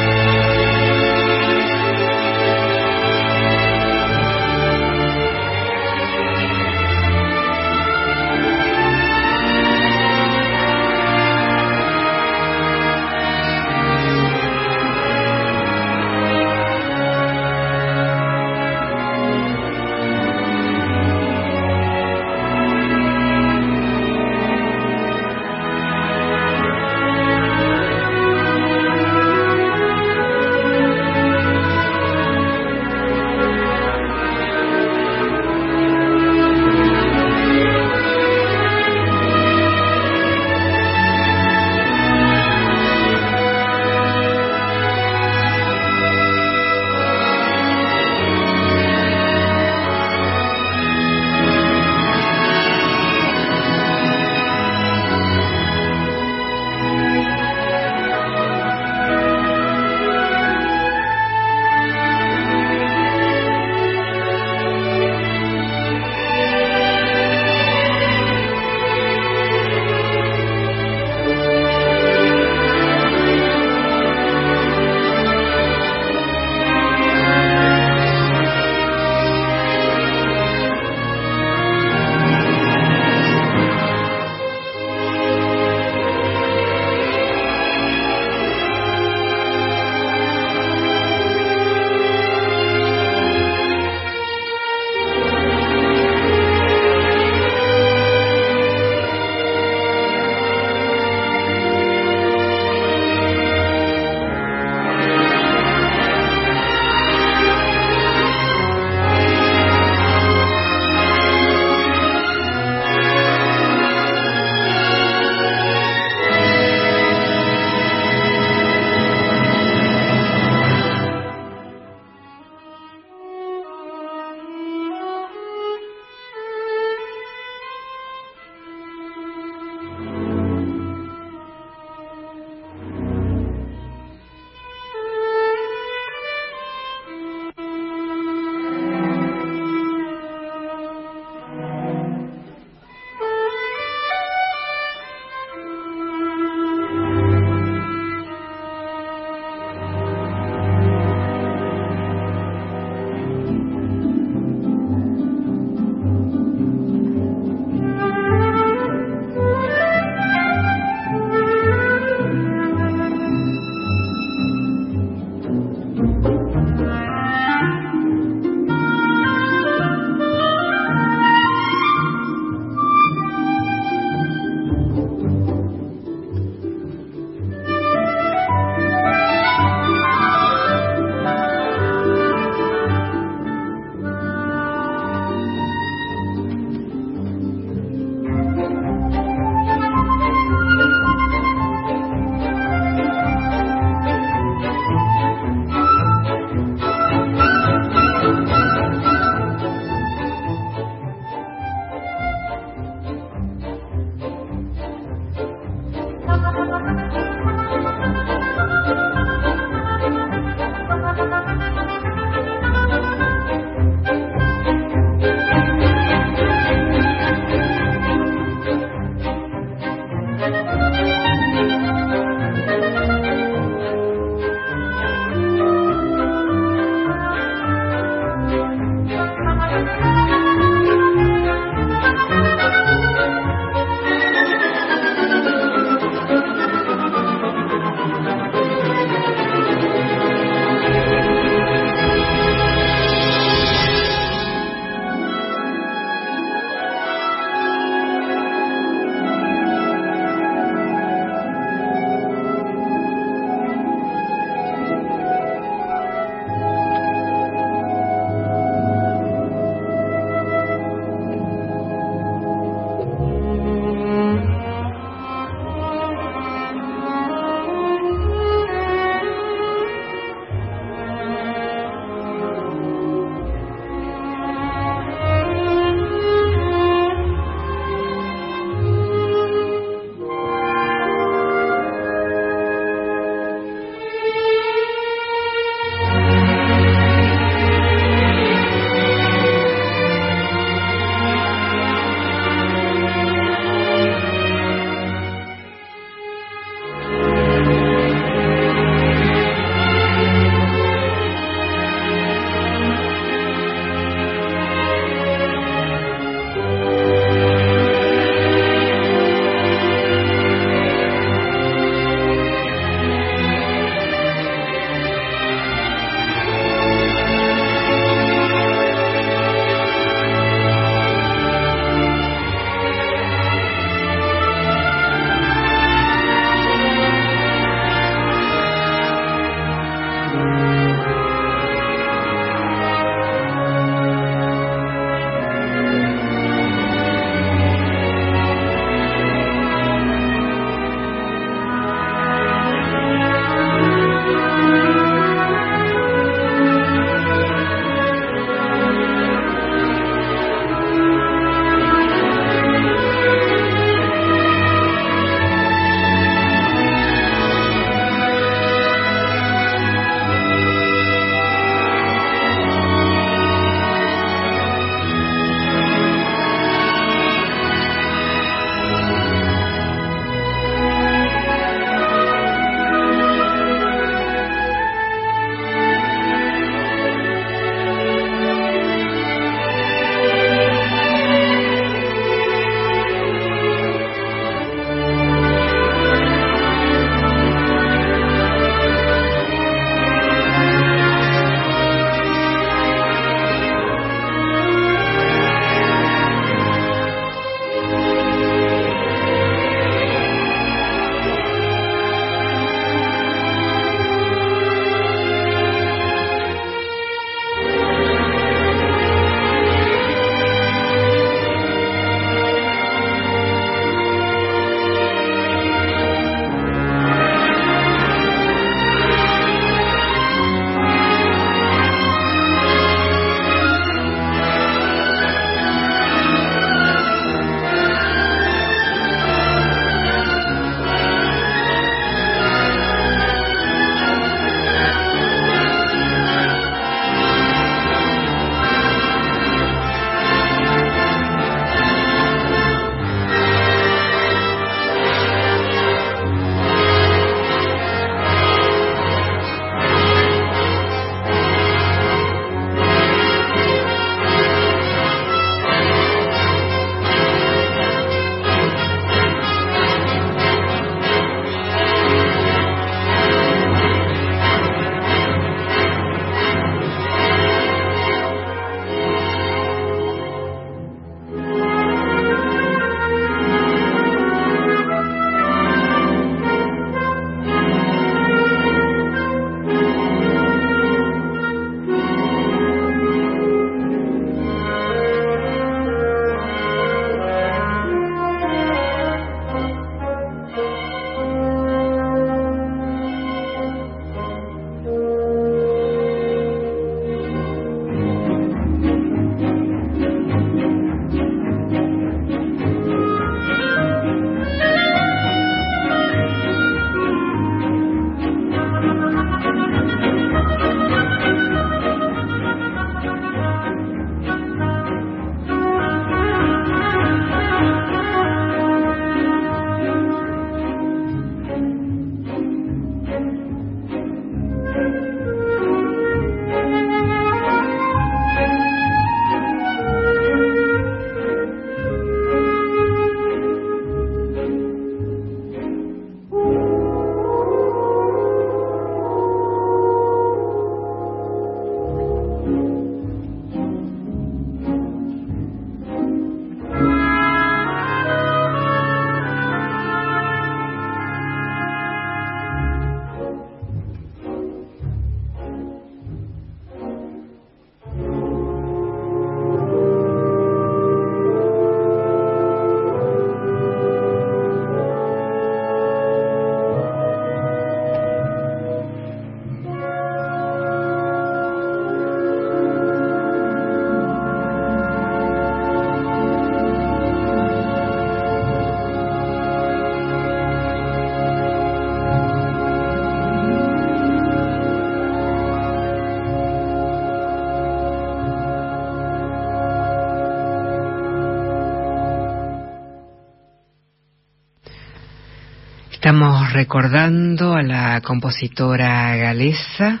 [596.10, 600.00] Estamos recordando a la compositora galesa,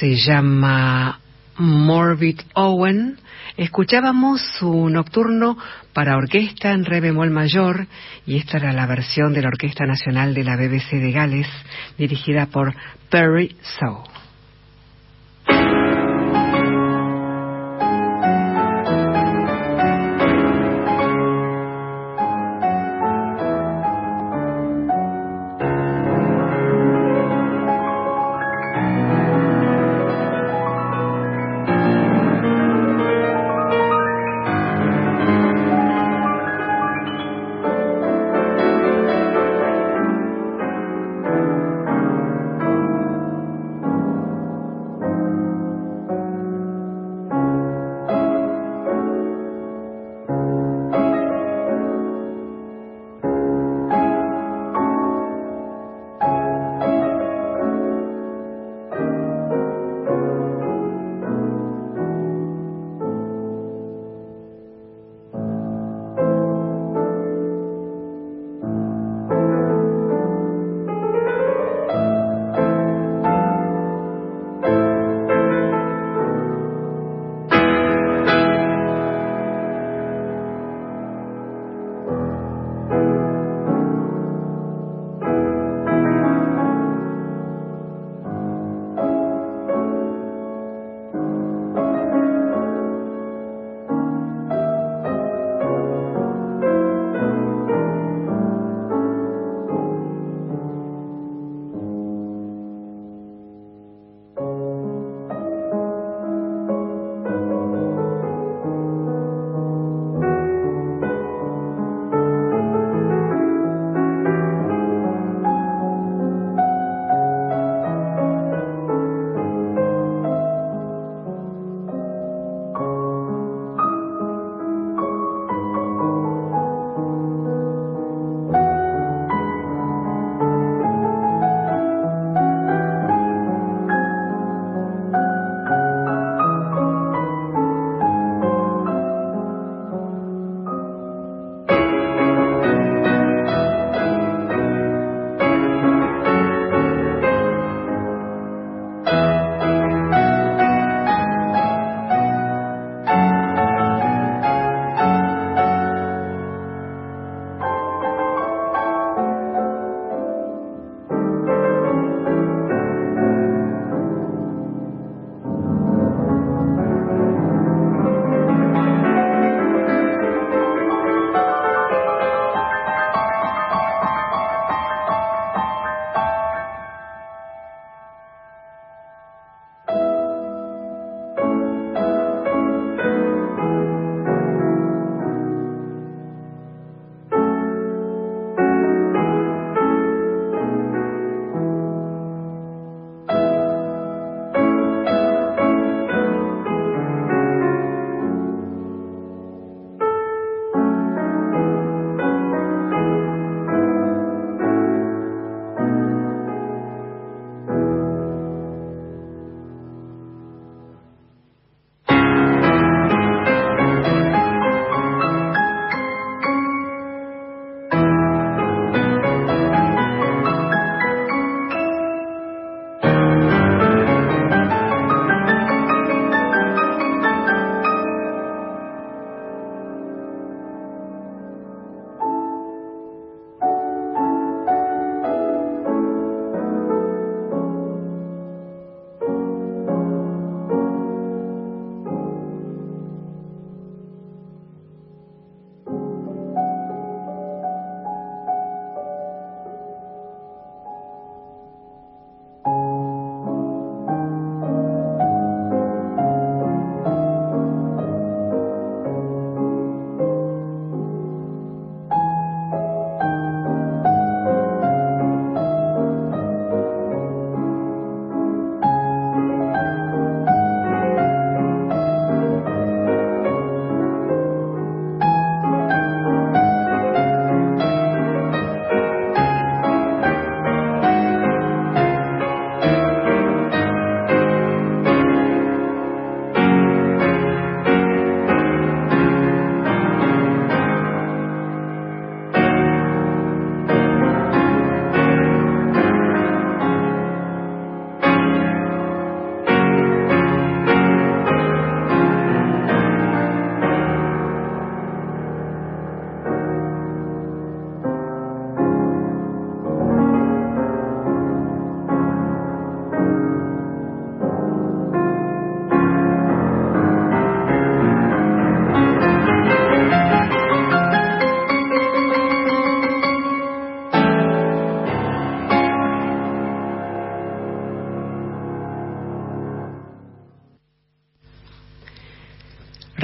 [0.00, 1.20] se llama
[1.58, 3.20] Morbid Owen.
[3.56, 5.56] Escuchábamos su nocturno
[5.92, 7.86] para orquesta en re bemol mayor
[8.26, 11.46] y esta era la versión de la Orquesta Nacional de la BBC de Gales
[11.96, 12.74] dirigida por
[13.10, 14.13] Perry Sow.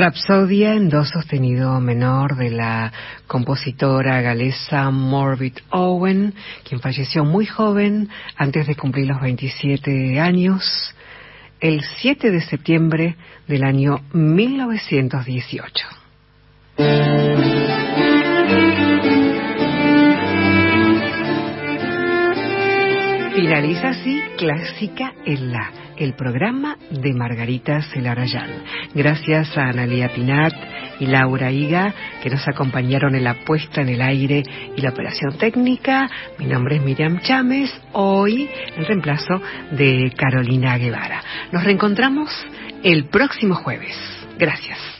[0.00, 2.90] Rapsodia en do sostenido menor de la
[3.26, 6.32] compositora galesa Morbid Owen,
[6.64, 10.94] quien falleció muy joven, antes de cumplir los 27 años,
[11.60, 13.16] el 7 de septiembre
[13.46, 15.86] del año 1918.
[23.40, 28.50] Finaliza así Clásica en la, el programa de Margarita Celarayán.
[28.94, 30.52] Gracias a Analia Pinat
[31.00, 34.42] y Laura Higa que nos acompañaron en la puesta en el aire
[34.76, 36.10] y la operación técnica.
[36.38, 38.46] Mi nombre es Miriam Chámez, hoy
[38.76, 39.40] en reemplazo
[39.70, 41.22] de Carolina Guevara.
[41.50, 42.28] Nos reencontramos
[42.82, 43.96] el próximo jueves.
[44.38, 44.99] Gracias.